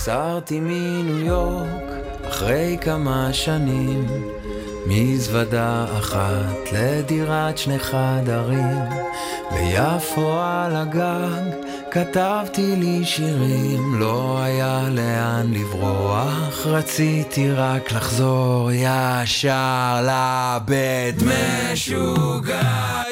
חזרתי 0.00 0.60
מניו 0.60 1.18
יורק 1.18 1.82
אחרי 2.28 2.78
כמה 2.80 3.32
שנים 3.32 4.06
מזוודה 4.86 5.86
אחת 5.98 6.72
לדירת 6.72 7.58
שני 7.58 7.78
חדרים. 7.78 8.78
ביפו 9.50 10.40
על 10.42 10.76
הגג 10.76 11.52
כתבתי 11.90 12.76
לי 12.76 13.04
שירים 13.04 14.00
לא 14.00 14.38
היה 14.42 14.88
לאן 14.90 15.52
לברוח 15.52 16.66
רציתי 16.66 17.50
רק 17.50 17.92
לחזור 17.92 18.70
ישר 18.72 20.06
לבית 20.06 21.16
משוגעים 21.72 23.09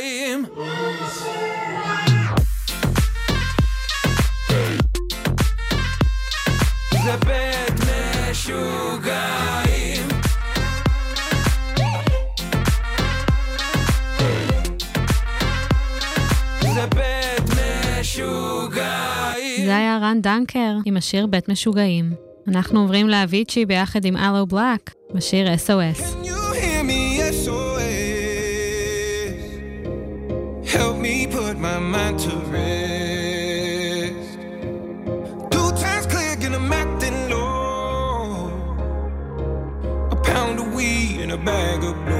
משוגעים 8.48 10.08
זה 16.60 16.86
בית 16.86 17.50
משוגעים 18.00 19.66
זה 19.66 19.76
היה 19.76 19.98
רן 20.02 20.20
דנקר 20.20 20.76
עם 20.84 20.96
השיר 20.96 21.26
בית 21.26 21.48
משוגעים. 21.48 22.12
אנחנו 22.48 22.80
עוברים 22.80 23.08
לאביצ'י 23.08 23.66
ביחד 23.66 24.04
עם 24.04 24.16
אלו 24.16 24.46
בלק 24.46 24.94
בשיר 25.14 25.46
SOS. 25.54 26.26
hear 26.54 26.82
me, 26.82 27.20
SOS. 27.44 27.78
Help 30.74 30.96
me 30.96 31.26
put 31.26 31.56
my 31.58 31.78
mind 31.78 32.18
to 32.24 32.47
in 41.28 41.34
a 41.34 41.44
bag 41.44 41.84
of 41.84 41.94
blue. 42.06 42.17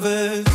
Lovers. 0.00 0.49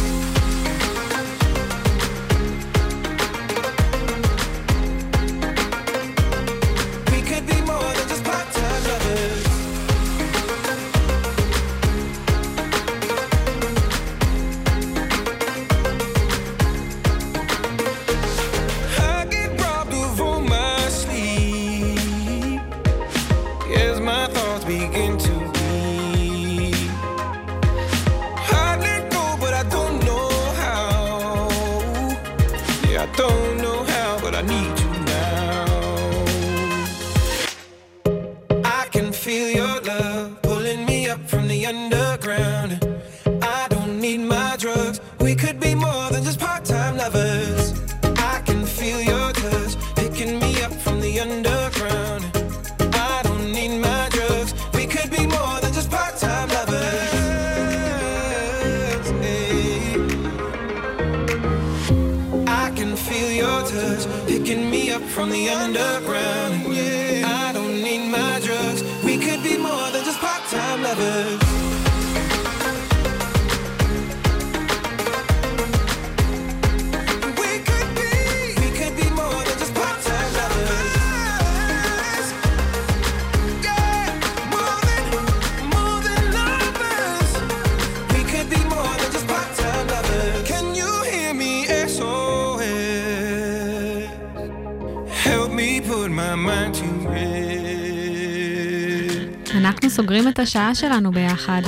השעה 100.46 100.76
שלנו 100.76 101.12
ביחד. 101.12 101.62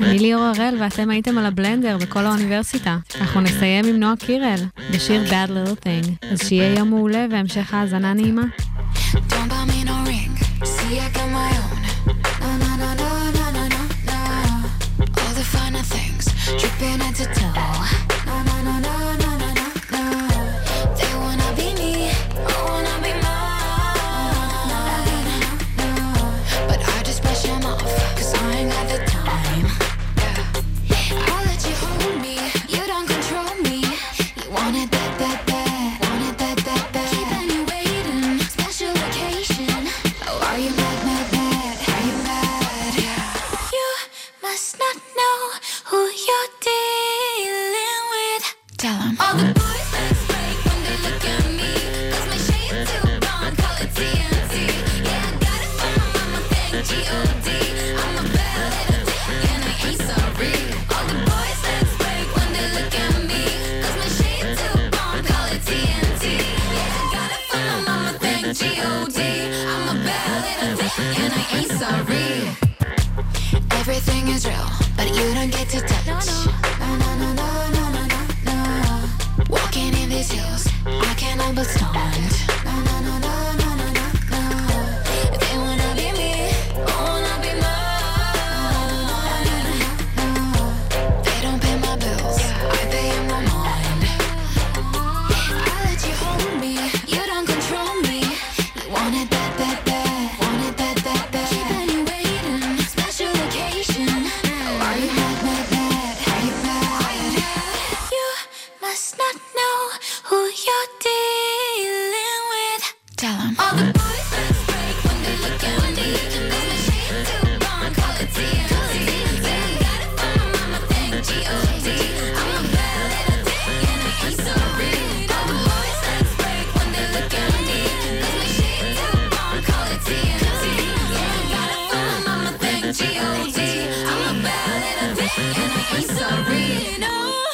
אני 0.00 0.18
ליאור 0.18 0.42
הראל 0.42 0.76
ואתם 0.80 1.10
הייתם 1.10 1.38
על 1.38 1.46
הבלנדר 1.46 1.98
בכל 1.98 2.26
האוניברסיטה. 2.26 2.96
אנחנו 3.20 3.40
נסיים 3.40 3.84
עם 3.84 3.96
נועה 3.96 4.16
קירל, 4.16 4.60
בשיר 4.94 5.22
Bad 5.30 5.50
Little 5.50 5.84
Thing. 5.84 6.26
אז 6.32 6.48
שיהיה 6.48 6.74
יום 6.78 6.90
מעולה 6.90 7.26
והמשך 7.30 7.74
האזנה 7.74 8.12
נעימה. 8.14 8.42